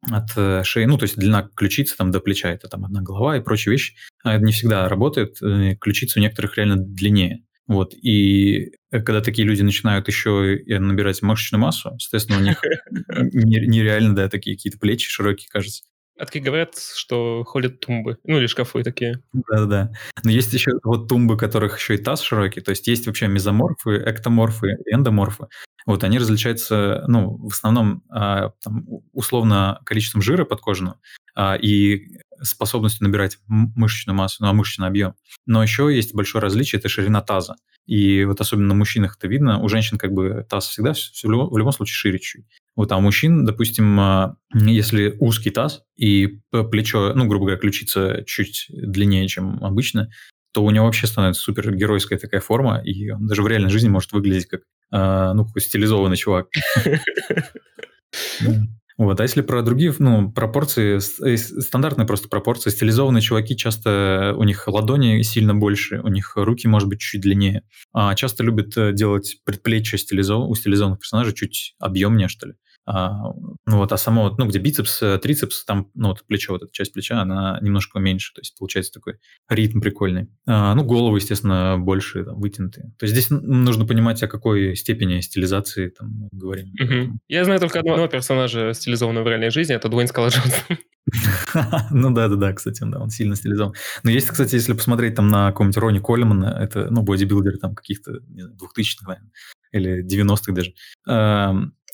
[0.02, 3.36] от э, шеи, ну, то есть длина ключицы там до плеча, это там одна голова
[3.36, 3.96] и прочие вещи.
[4.24, 7.44] А это не всегда работает, э, ключица у некоторых реально длиннее.
[7.66, 12.62] Вот, и э, когда такие люди начинают еще набирать мышечную массу, соответственно, у них
[13.32, 15.84] нереально, да, такие какие-то плечи широкие, кажется.
[16.20, 19.22] А такие говорят, что ходят тумбы, ну или шкафы такие.
[19.32, 19.90] Да-да-да.
[20.22, 23.96] Но есть еще вот тумбы, которых еще и таз широкий, то есть есть вообще мезоморфы,
[24.06, 25.46] эктоморфы, эндоморфы.
[25.86, 31.00] Вот они различаются, ну, в основном а, там, условно количеством жира подкожного
[31.34, 35.14] а, и способностью набирать мышечную массу, ну, а мышечный объем.
[35.46, 37.56] Но еще есть большое различие, это ширина таза.
[37.86, 39.58] И вот особенно на мужчинах это видно.
[39.60, 42.44] У женщин как бы таз всегда в любом, в любом случае шире чуть.
[42.76, 48.22] Вот, а у мужчин, допустим, а, если узкий таз и плечо, ну, грубо говоря, ключица
[48.26, 50.10] чуть длиннее, чем обычно,
[50.52, 53.88] то у него вообще становится супер геройская такая форма, и он даже в реальной жизни
[53.88, 54.62] может выглядеть как,
[54.92, 56.48] э, ну, какой стилизованный чувак.
[59.00, 64.44] Вот, а если про другие, ну, пропорции, э, стандартные просто пропорции, стилизованные чуваки часто, у
[64.44, 67.62] них ладони сильно больше, у них руки, может быть, чуть длиннее.
[67.94, 70.46] А часто любят э, делать предплечья стилизов...
[70.46, 72.54] у стилизованных персонажей чуть объемнее, что ли.
[72.86, 73.32] А,
[73.66, 76.72] ну вот, а само, ну, где бицепс, э, трицепс, там, ну, вот плечо, вот эта
[76.72, 79.14] часть плеча, она немножко меньше, то есть получается такой
[79.48, 80.28] ритм прикольный.
[80.46, 82.92] А, ну, головы, естественно, больше там, вытянутые.
[82.98, 86.72] То есть здесь нужно понимать, о какой степени стилизации там говорим.
[86.80, 87.18] Угу.
[87.28, 90.30] Я знаю только одного персонажа, стилизованного в реальной жизни, это Дуэйн Скала.
[91.90, 93.74] Ну да, да, да, кстати, да, он сильно стилизован.
[94.02, 98.20] Но есть, кстати, если посмотреть там на какого-нибудь Рони Колемана, это, ну, бодибилдер там каких-то,
[98.28, 99.32] не знаю, 2000-х, наверное,
[99.72, 100.74] или 90-х даже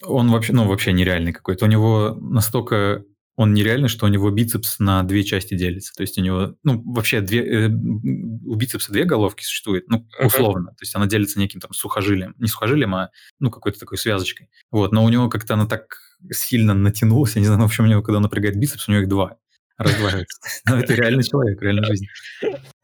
[0.05, 1.65] он вообще, ну, вообще нереальный какой-то.
[1.65, 3.05] У него настолько
[3.37, 5.93] он нереальный, что у него бицепс на две части делится.
[5.95, 10.69] То есть у него, ну, вообще две, э, у бицепса две головки существует, ну, условно.
[10.71, 12.35] То есть она делится неким там сухожилием.
[12.39, 14.49] Не сухожилием, а, ну, какой-то такой связочкой.
[14.71, 15.99] Вот, но у него как-то она так
[16.31, 19.03] сильно натянулась, я не знаю, в общем, у него, когда он напрягает бицепс, у него
[19.03, 19.37] их два
[19.79, 20.41] раздваивается.
[20.69, 22.07] Но это реальный человек, реальная жизнь.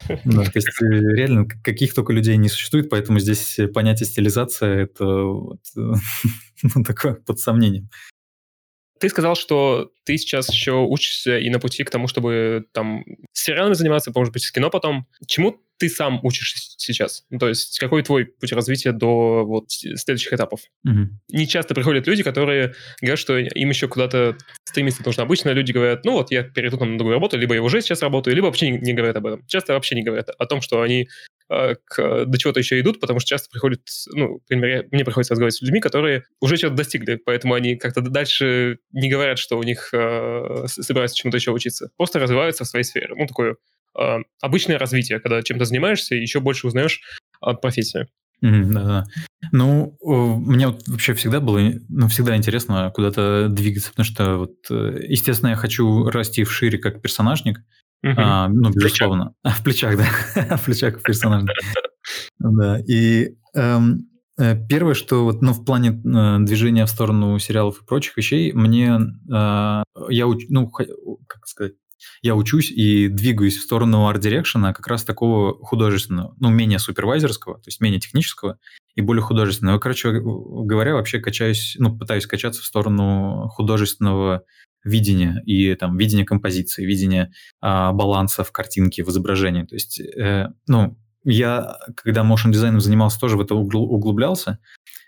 [0.07, 5.05] Да, то есть э, реально каких только людей не существует, поэтому здесь понятие стилизация это
[5.05, 7.89] вот, ну, такое под сомнением.
[8.99, 13.73] Ты сказал, что ты сейчас еще учишься и на пути к тому, чтобы там сериалами
[13.73, 15.07] заниматься, может быть, с кино потом.
[15.27, 17.25] Чему ты сам учишься сейчас?
[17.29, 20.61] Ну, то есть какой твой путь развития до вот следующих этапов?
[20.85, 21.09] Угу.
[21.33, 25.23] Не часто приходят люди, которые говорят, что им еще куда-то стремиться нужно.
[25.23, 28.01] Обычно люди говорят, ну вот я перейду там на другую работу, либо я уже сейчас
[28.01, 29.45] работаю, либо вообще не, не говорят об этом.
[29.45, 31.09] Часто вообще не говорят о том, что они
[31.49, 33.81] э, к, до чего-то еще идут, потому что часто приходят,
[34.13, 38.77] ну, например, мне приходится разговаривать с людьми, которые уже чего-то достигли, поэтому они как-то дальше
[38.93, 41.89] не говорят, что у них э, собираются чему-то еще учиться.
[41.97, 43.09] Просто развиваются в своей сфере.
[43.17, 43.57] Ну, такое
[44.41, 47.01] обычное развитие, когда чем-то занимаешься еще больше узнаешь
[47.39, 48.07] о профессии.
[48.41, 49.05] да-да.
[49.51, 55.05] Ну, мне вот вообще всегда было, ну, всегда интересно куда-то двигаться, потому что, вот, э,
[55.07, 57.59] естественно, я хочу расти в шире как персонажник,
[58.03, 58.13] угу.
[58.17, 59.33] а, ну, безусловно.
[59.43, 61.51] В плечах, да, в плечах персонажник.
[62.39, 67.81] Да, и эм, э, Первое, что вот, ну, в плане э, движения в сторону сериалов
[67.81, 68.99] и прочих вещей, мне
[69.31, 71.73] э, я ну, как сказать,
[72.21, 77.67] я учусь и двигаюсь в сторону арт-дирекшена как раз такого художественного, ну, менее супервайзерского, то
[77.67, 78.57] есть менее технического
[78.95, 79.79] и более художественного.
[79.79, 84.43] Короче говоря, вообще качаюсь, ну, пытаюсь качаться в сторону художественного
[84.83, 87.31] видения и там видения композиции, видения
[87.61, 89.63] а, баланса в картинке, в изображении.
[89.63, 94.59] То есть, э, ну, я, когда motion дизайном занимался, тоже в это углублялся,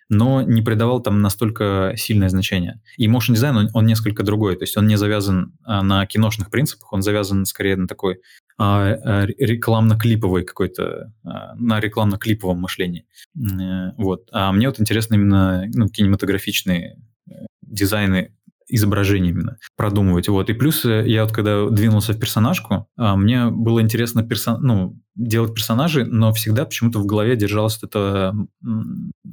[0.10, 2.82] но не придавал там настолько сильное значение.
[2.98, 6.50] И motion дизайн, он, он несколько другой, то есть он не завязан а, на киношных
[6.50, 8.20] принципах, он завязан скорее на такой
[8.58, 13.06] а, а, рекламно-клиповой какой-то, а, на рекламно-клиповом мышлении.
[13.36, 14.30] Э, вот.
[14.32, 16.98] А мне вот интересно именно ну, кинематографичные
[17.28, 17.32] э,
[17.62, 18.32] дизайны
[18.68, 20.28] изображение именно продумывать.
[20.28, 20.50] Вот.
[20.50, 24.62] И плюс э, я вот когда двинулся в персонажку, а, мне было интересно персон...
[24.62, 28.36] ну, делать персонажей, но всегда почему-то в голове держалась эта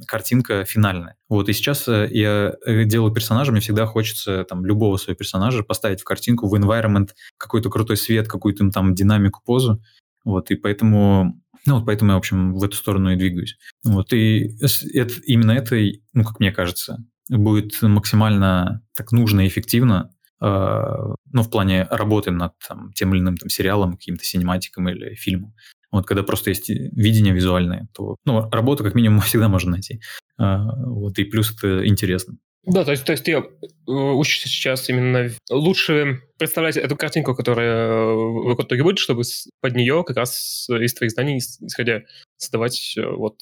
[0.07, 1.15] картинка финальная.
[1.29, 1.49] Вот.
[1.49, 6.01] И сейчас э, я э, делаю персонажа, мне всегда хочется там любого своего персонажа поставить
[6.01, 9.81] в картинку, в environment, какой-то крутой свет, какую-то там динамику, позу.
[10.23, 10.51] Вот.
[10.51, 13.57] И поэтому ну, вот поэтому я, в общем, в эту сторону и двигаюсь.
[13.85, 14.53] Вот, и
[14.93, 15.77] это, именно это,
[16.13, 22.53] ну, как мне кажется, будет максимально так нужно и эффективно, ну, в плане работы над
[22.67, 25.53] там, тем или иным там, сериалом, каким-то синематиком или фильмом.
[25.93, 30.01] Вот когда просто есть видение визуальное, то ну, работу как минимум всегда можно найти.
[30.37, 32.37] А, вот, и плюс это интересно.
[32.65, 33.41] Да, то есть, то есть ты э,
[33.87, 39.23] учишься сейчас именно лучше представлять эту картинку, которая э, в итоге будет, чтобы
[39.59, 42.03] под нее как раз из твоих знаний, исходя,
[42.37, 43.37] создавать э, вот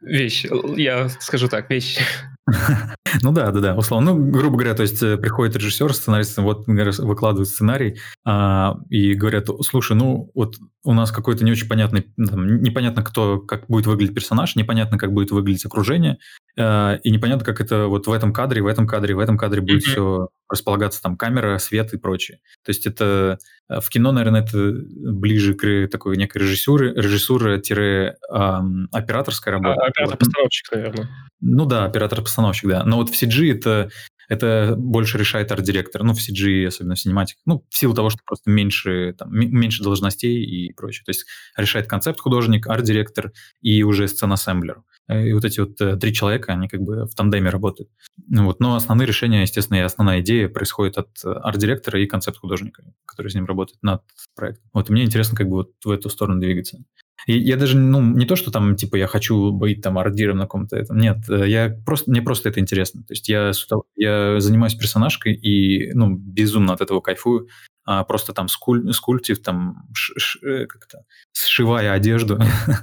[0.00, 0.46] вещь.
[0.76, 1.98] Я скажу так, вещь.
[3.22, 4.12] Ну да, да, да, условно.
[4.12, 9.96] Ну, грубо говоря, то есть приходит режиссер, сценарист, вот выкладывает сценарий а, и говорят, слушай,
[9.96, 14.54] ну вот у нас какой-то не очень понятный, там, непонятно, кто, как будет выглядеть персонаж,
[14.54, 16.18] непонятно, как будет выглядеть окружение,
[16.56, 19.60] э, и непонятно, как это вот в этом кадре, в этом кадре, в этом кадре
[19.60, 19.90] будет mm-hmm.
[19.90, 22.38] все располагаться, там, камера, свет и прочее.
[22.64, 24.74] То есть это э, в кино, наверное, это
[25.12, 29.80] ближе к такой некой режиссуре, режиссура-операторской работы.
[29.80, 31.10] А, оператор-постановщик, наверное.
[31.40, 32.84] Ну да, оператор-постановщик, да.
[32.84, 33.90] Но вот в CG это
[34.28, 38.20] это больше решает арт-директор, ну, в CG, особенно в синематиках, ну, в силу того, что
[38.24, 41.04] просто меньше, там, меньше должностей и прочее.
[41.04, 44.82] То есть решает концепт художник, арт-директор и уже сцен-ассемблер.
[45.08, 47.88] И вот эти вот э, три человека, они как бы в тандеме работают.
[48.28, 48.58] Ну, вот.
[48.58, 53.44] Но основные решения, естественно, и основная идея происходит от арт-директора и концепт-художника, который с ним
[53.44, 54.02] работает над
[54.34, 54.68] проектом.
[54.72, 56.78] Вот и мне интересно как бы вот в эту сторону двигаться.
[57.26, 60.44] И я даже, ну, не то, что там, типа, я хочу быть там ардиром на
[60.44, 60.98] каком-то этом.
[60.98, 63.02] Нет, э, я просто, мне просто это интересно.
[63.02, 63.52] То есть я,
[63.96, 67.48] я занимаюсь персонажкой и, ну, безумно от этого кайфую.
[67.84, 72.38] А просто там скуль, скульптив, там, ш, ш, э, как-то, сшивая одежду.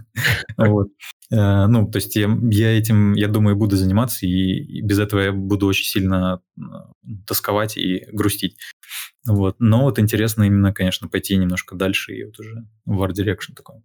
[0.57, 0.87] вот.
[1.31, 5.31] Э, ну, то есть я, я этим, я думаю, буду заниматься, и, без этого я
[5.31, 6.41] буду очень сильно
[7.27, 8.57] тосковать и грустить.
[9.27, 9.55] Вот.
[9.59, 13.83] Но вот интересно именно, конечно, пойти немножко дальше и вот уже в Direction такой.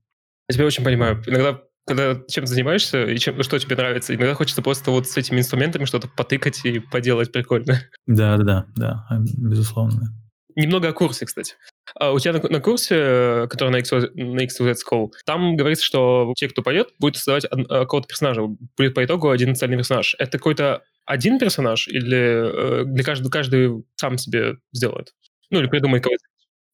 [0.48, 1.22] Я тебя очень понимаю.
[1.26, 5.40] Иногда, когда чем занимаешься и чем, что тебе нравится, иногда хочется просто вот с этими
[5.40, 7.82] инструментами что-то потыкать и поделать прикольно.
[8.06, 10.14] Да, да, да, да, безусловно.
[10.56, 11.54] Немного о курсе, кстати.
[11.94, 16.32] А у тебя на, на курсе, который на, XYZ, на XYZ School, там говорится, что
[16.34, 18.42] те, кто поет, будет создавать какого-то персонажа.
[18.76, 20.16] Будет по итогу один цельный персонаж.
[20.18, 25.14] Это какой-то один персонаж или э, для каждого каждый сам себе сделает?
[25.50, 26.24] Ну, или придумает кого-то?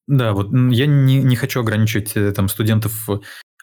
[0.07, 3.09] Да, вот я не, не хочу ограничивать э, там студентов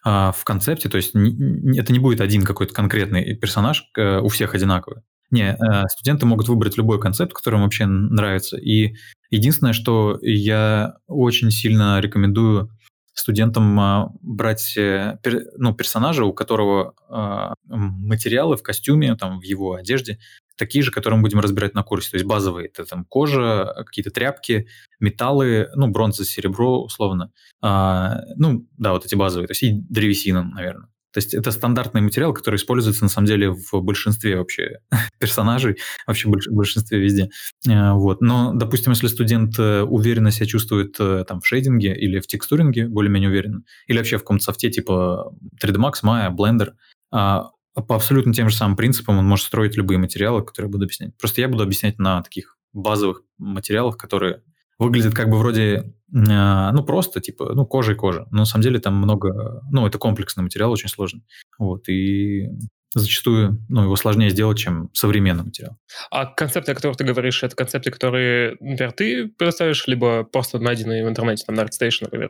[0.03, 4.29] а, в концепте, то есть не, это не будет один какой-то конкретный персонаж э, у
[4.29, 5.03] всех одинаковый.
[5.29, 8.57] Не, э, студенты могут выбрать любой концепт, который им вообще нравится.
[8.57, 8.95] И
[9.29, 12.69] единственное, что я очень сильно рекомендую
[13.13, 15.17] студентам а, брать э,
[15.57, 20.19] ну, персонажа, у которого а, материалы в костюме, там, в его одежде
[20.61, 22.11] такие же, которые мы будем разбирать на курсе.
[22.11, 24.67] То есть базовые это там кожа, какие-то тряпки,
[24.99, 27.31] металлы, ну, бронза, серебро, условно.
[27.63, 29.47] А, ну, да, вот эти базовые.
[29.47, 30.87] То есть и древесина, наверное.
[31.13, 34.81] То есть это стандартный материал, который используется на самом деле в большинстве вообще
[35.19, 37.31] персонажей, вообще в большинстве везде.
[37.67, 38.21] А, вот.
[38.21, 42.87] Но, допустим, если студент э, уверенно себя чувствует э, там в шейдинге или в текстуринге,
[42.87, 46.73] более-менее уверенно, или вообще в каком-то софте типа 3D Max, Maya, Blender,
[47.11, 50.85] а, по абсолютно тем же самым принципам он может строить любые материалы, которые я буду
[50.85, 51.17] объяснять.
[51.17, 54.41] Просто я буду объяснять на таких базовых материалах, которые
[54.77, 58.27] выглядят как бы вроде, а, ну, просто, типа, ну, кожа и кожа.
[58.31, 61.23] Но на самом деле там много, ну, это комплексный материал, очень сложный.
[61.59, 62.49] Вот, и
[62.93, 65.77] зачастую, ну, его сложнее сделать, чем современный материал.
[66.09, 71.05] А концепты, о которых ты говоришь, это концепты, которые, например, ты предоставишь, либо просто найденные
[71.05, 72.29] в интернете, там, на ArtStation, например?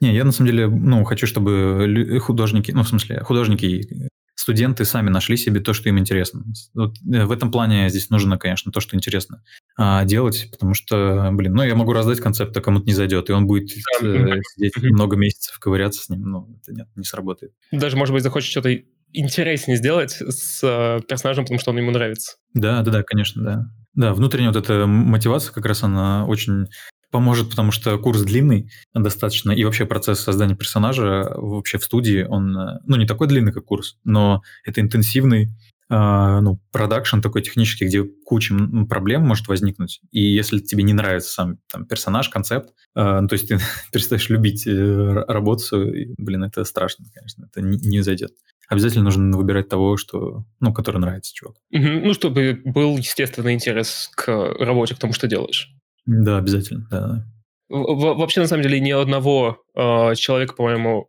[0.00, 5.10] Не, я на самом деле, ну, хочу, чтобы художники, ну, в смысле, художники студенты сами
[5.10, 6.44] нашли себе то, что им интересно.
[6.74, 9.42] Вот э, в этом плане здесь нужно, конечно, то, что интересно
[9.76, 13.32] а, делать, потому что, блин, ну, я могу раздать концепт, а кому-то не зайдет, и
[13.32, 13.70] он будет
[14.02, 17.52] э, сидеть много месяцев, ковыряться с ним, ну, это нет, не сработает.
[17.70, 18.76] Даже, может быть, захочет что-то
[19.12, 22.36] интереснее сделать с э, персонажем, потому что он ему нравится.
[22.54, 23.66] Да, да, да, конечно, да.
[23.94, 26.66] Да, внутренняя вот эта мотивация как раз она очень
[27.12, 32.56] поможет, потому что курс длинный достаточно, и вообще процесс создания персонажа вообще в студии, он,
[32.56, 35.50] э, ну, не такой длинный, как курс, но это интенсивный,
[35.90, 38.54] Uh, ну, продакшн такой технический, где куча
[38.88, 40.00] проблем может возникнуть.
[40.10, 43.58] И если тебе не нравится сам там, персонаж, концепт, uh, ну, то есть ты
[43.92, 48.32] перестаешь любить uh, работу, и, блин, это страшно, конечно, это не, не зайдет.
[48.68, 51.56] Обязательно нужно выбирать того, что, ну, который нравится чувак.
[51.74, 52.00] Mm-hmm.
[52.04, 55.74] Ну, чтобы был естественный интерес к работе, к тому, что делаешь.
[56.06, 57.26] Да, обязательно, да.
[57.68, 61.08] Вообще, на самом деле, ни одного э, человека, по-моему,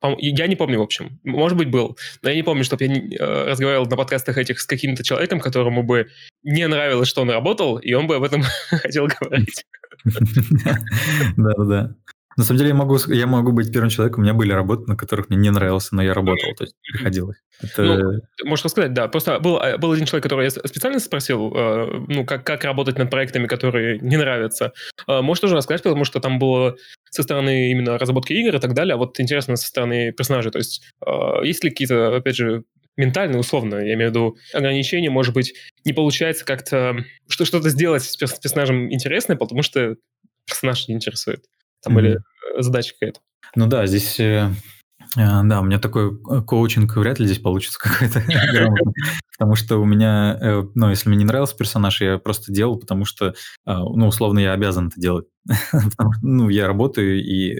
[0.00, 1.20] по я не помню, в общем.
[1.24, 1.96] Может быть, был.
[2.22, 5.40] Но я не помню, чтобы я не, э, разговаривал на подкастах этих с каким-то человеком,
[5.40, 6.08] которому бы
[6.42, 9.64] не нравилось, что он работал, и он бы об этом хотел говорить.
[11.36, 11.94] Да-да-да.
[12.36, 14.20] На самом деле я могу, я могу быть первым человеком.
[14.20, 17.38] У меня были работы, на которых мне не нравился, но я работал, то есть приходилось.
[17.60, 17.82] Это...
[17.82, 19.08] Ну, можно сказать, да.
[19.08, 22.98] Просто был, а, был один человек, который я специально спросил, э, ну, как, как работать
[22.98, 24.72] над проектами, которые не нравятся.
[25.08, 26.76] Э, можешь тоже рассказать, потому что там было
[27.10, 30.52] со стороны именно разработки игр и так далее, а вот интересно со стороны персонажей.
[30.52, 31.10] То есть э,
[31.42, 32.62] есть ли какие-то, опять же,
[32.96, 35.54] ментально, условно, я имею в виду ограничения, может быть,
[35.84, 36.96] не получается как-то
[37.28, 39.96] что-то сделать с персонажем интересное, потому что
[40.46, 41.44] персонаж не интересует.
[41.82, 41.96] Там mm-hmm.
[41.96, 42.18] были
[42.58, 43.20] задача какая-то.
[43.56, 44.50] Ну да, здесь э,
[45.16, 48.22] э, да, у меня такой э, коучинг вряд ли здесь получится какой-то
[49.32, 50.38] потому что у меня,
[50.74, 54.88] ну, если мне не нравился персонаж, я просто делал, потому что, ну, условно, я обязан
[54.88, 55.28] это делать.
[56.22, 57.58] ну, я работаю, и,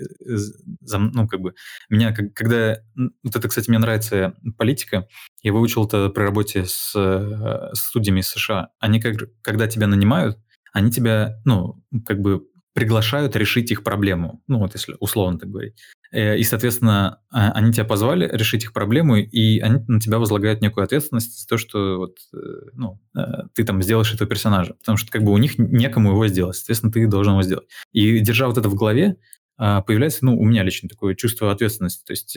[0.92, 1.54] ну, как бы,
[1.88, 5.06] меня, когда, вот это, кстати, мне нравится политика,
[5.42, 8.68] я выучил это при работе с, с студиями из США.
[8.78, 10.36] Они, как, когда тебя нанимают,
[10.74, 12.42] они тебя, ну, как бы
[12.80, 15.74] приглашают решить их проблему, ну вот если условно так говорить.
[16.12, 20.62] Э, и, соответственно, а, они тебя позвали решить их проблему, и они на тебя возлагают
[20.62, 22.38] некую ответственность за то, что вот, э,
[22.72, 23.20] ну, э,
[23.54, 24.74] ты там сделаешь этого персонажа.
[24.74, 27.68] Потому что как бы у них некому его сделать, соответственно, ты должен его сделать.
[27.92, 29.16] И держа вот это в голове,
[29.58, 32.02] а, появляется, ну, у меня лично такое чувство ответственности.
[32.04, 32.36] То есть,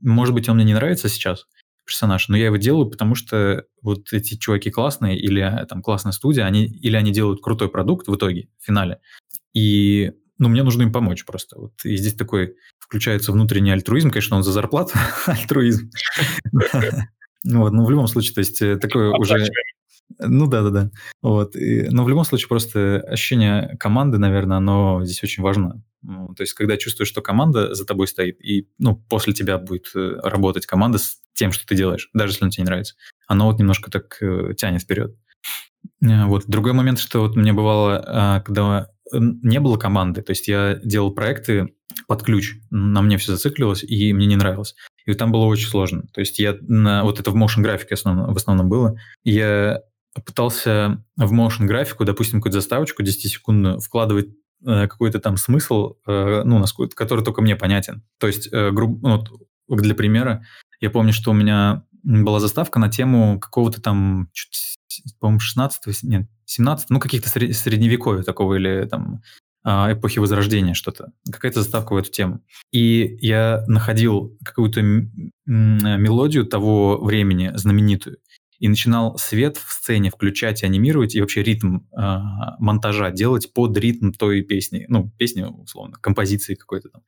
[0.00, 1.46] может быть, он мне не нравится сейчас,
[1.84, 6.44] персонаж, но я его делаю, потому что вот эти чуваки классные, или там классная студия,
[6.44, 9.00] они, или они делают крутой продукт в итоге, в финале,
[9.54, 11.58] и ну, мне нужно им помочь просто.
[11.58, 14.94] Вот, и здесь такой включается внутренний альтруизм, конечно, он за зарплату,
[15.26, 15.90] альтруизм.
[17.44, 19.46] Вот, но в любом случае, то есть э, такое уже...
[20.18, 20.90] Ну да, да, да.
[21.22, 21.56] Вот.
[21.56, 25.82] И, но в любом случае просто ощущение команды, наверное, оно здесь очень важно.
[26.02, 29.90] Ну, то есть, когда чувствуешь, что команда за тобой стоит, и ну, после тебя будет
[29.94, 32.94] э, работать команда с тем, что ты делаешь, даже если он тебе не нравится,
[33.26, 35.16] оно вот немножко так э, тянет вперед.
[36.00, 36.44] Вот.
[36.46, 41.12] Другой момент, что вот мне бывало, а, когда не было команды, то есть я делал
[41.12, 41.74] проекты
[42.06, 44.74] под ключ, на мне все зацикливалось, и мне не нравилось.
[45.06, 46.04] И там было очень сложно.
[46.12, 48.96] То есть я на, вот это в motion графике основном, в основном было.
[49.22, 49.80] Я
[50.24, 54.28] пытался в motion графику, допустим, какую-то заставочку 10-секундную вкладывать
[54.66, 58.02] э, какой-то там смысл, э, ну, насколько, который только мне понятен.
[58.18, 59.24] То есть, э, ну,
[59.68, 60.44] вот для примера,
[60.80, 64.28] я помню, что у меня была заставка на тему какого-то там,
[65.20, 69.22] по-моему, 16 нет, 17 ну, каких-то средневековья такого или там
[69.64, 71.12] а, эпохи Возрождения что-то.
[71.30, 72.40] Какая-то заставка в эту тему.
[72.70, 74.82] И я находил какую-то
[75.46, 78.18] мелодию того времени знаменитую
[78.64, 82.18] и начинал свет в сцене включать и анимировать, и вообще ритм э,
[82.58, 84.86] монтажа делать под ритм той песни.
[84.88, 87.02] Ну, песни, условно, композиции какой-то там.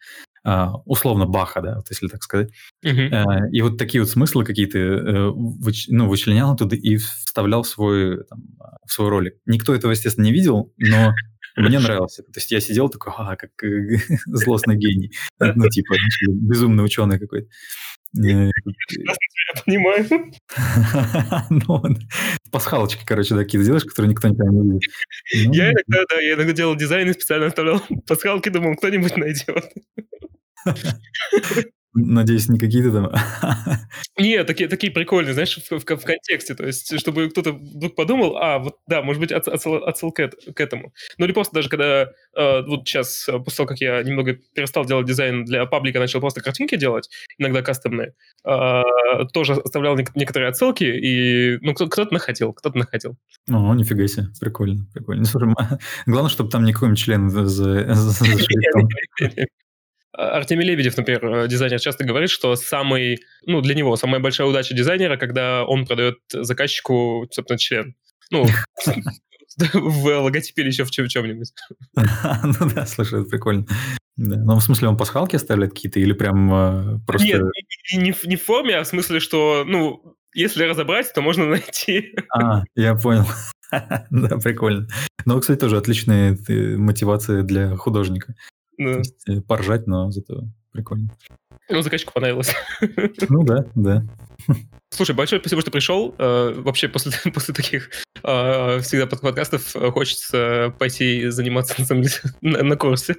[0.45, 2.51] Э, условно Баха, да, вот если так сказать.
[2.85, 3.09] Uh-huh.
[3.09, 7.69] Э, и вот такие вот смыслы какие-то э, выч, ну, вычленял оттуда и вставлял в
[7.69, 8.43] свой, там,
[8.87, 9.37] в свой ролик.
[9.47, 11.15] Никто этого, естественно, не видел, но
[11.57, 12.23] мне нравился.
[12.23, 13.97] То есть я сидел такой, а, как э,
[14.27, 15.11] злостный гений.
[15.41, 15.95] Ну, типа,
[16.29, 17.49] безумный ученый какой-то.
[18.13, 18.51] Я
[19.65, 20.07] понимаю.
[21.51, 21.83] Ну,
[22.51, 24.91] пасхалочки, короче, такие делаешь, которые никто никогда не видит.
[25.35, 29.73] Ну, я иногда, да, я иногда делал дизайн и специально оставлял пасхалки, думал, кто-нибудь найдет.
[31.99, 33.11] Надеюсь, не какие-то там...
[34.19, 36.55] Нет, такие, такие прикольные, знаешь, в, в, в контексте.
[36.55, 40.61] То есть, чтобы кто-то вдруг подумал, а, вот, да, может быть, отсыл, отсыл к, к
[40.61, 40.93] этому.
[41.17, 42.03] Ну, или просто даже когда,
[42.37, 46.21] э, вот сейчас, э, после того, как я немного перестал делать дизайн для паблика, начал
[46.21, 48.13] просто картинки делать, иногда кастомные,
[48.45, 48.83] э,
[49.33, 53.17] тоже оставлял некоторые отсылки, и, ну, кто-то находил, кто-то находил.
[53.51, 55.25] О, нифига себе, прикольно, прикольно.
[55.25, 55.55] Слушай,
[56.05, 58.25] главное, чтобы там никакой член за, за, за
[60.17, 64.75] Артемий Лебедев, например, э, дизайнер, часто говорит, что самый, ну, для него самая большая удача
[64.75, 67.95] дизайнера, когда он продает заказчику, собственно, член.
[68.31, 68.47] Ну,
[69.75, 71.53] в логотипе или еще в чем-нибудь.
[71.97, 73.67] Ну да, слушай, это прикольно.
[74.17, 74.37] Да.
[74.37, 77.27] Ну, в смысле, он пасхалки оставляет какие-то или прям э, просто...
[77.27, 77.43] Нет,
[77.93, 82.15] не, не в форме, а в смысле, что, ну, если разобрать, то можно найти.
[82.33, 83.27] А, я понял.
[84.11, 84.89] да, прикольно.
[85.25, 88.35] Ну, кстати, тоже отличная э, мотивация для художника.
[88.79, 89.03] Э,
[89.47, 91.09] поржать, но зато прикольно.
[91.69, 92.55] Ну, заказчику понравилось.
[93.29, 94.03] Ну да, да.
[94.91, 96.15] Слушай, большое спасибо, что пришел.
[96.19, 97.91] Uh, вообще, после, после таких
[98.23, 103.17] uh, всегда подкастов хочется пойти заниматься на, самом деле, на, на курсе.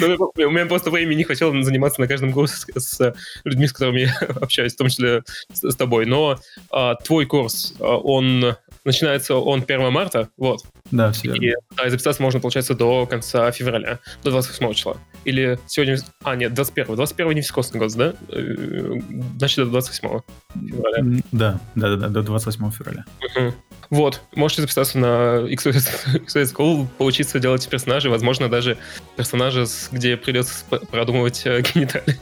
[0.00, 3.72] Но у меня просто времени не хватило заниматься на каждом курсе с, с людьми, с
[3.72, 6.06] которыми я общаюсь, в том числе с, с тобой.
[6.06, 6.38] Но
[6.70, 8.56] а, твой курс, он
[8.86, 10.64] начинается он 1 марта, вот.
[10.90, 14.96] Да, все И, да, и записаться можно, получается, до конца февраля, до 28 числа.
[15.24, 15.98] Или сегодня...
[16.22, 16.94] А, нет, 21.
[16.94, 18.14] 21 не вискосный год, да?
[18.28, 18.94] Э,
[19.38, 20.20] Значит, до 28
[20.54, 21.22] февраля.
[21.32, 23.04] Да, да, да, да, до 28 февраля.
[23.34, 23.54] Мгм.
[23.90, 25.06] Вот, можете записаться на
[25.48, 28.78] XOS, XOS School, поучиться делать персонажей, возможно, даже
[29.16, 32.18] персонажа, с- где придется продумывать э, гениталии.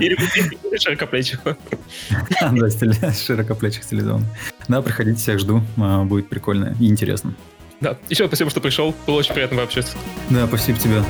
[0.00, 1.56] Или широкоплечего.
[2.40, 4.24] Да, широкоплечих стилизован.
[4.68, 7.34] Да, приходите, всех жду, а, будет прикольно и интересно.
[7.80, 9.96] Да, еще спасибо, что пришел, было очень приятно пообщаться.
[10.30, 11.02] Да, спасибо тебе.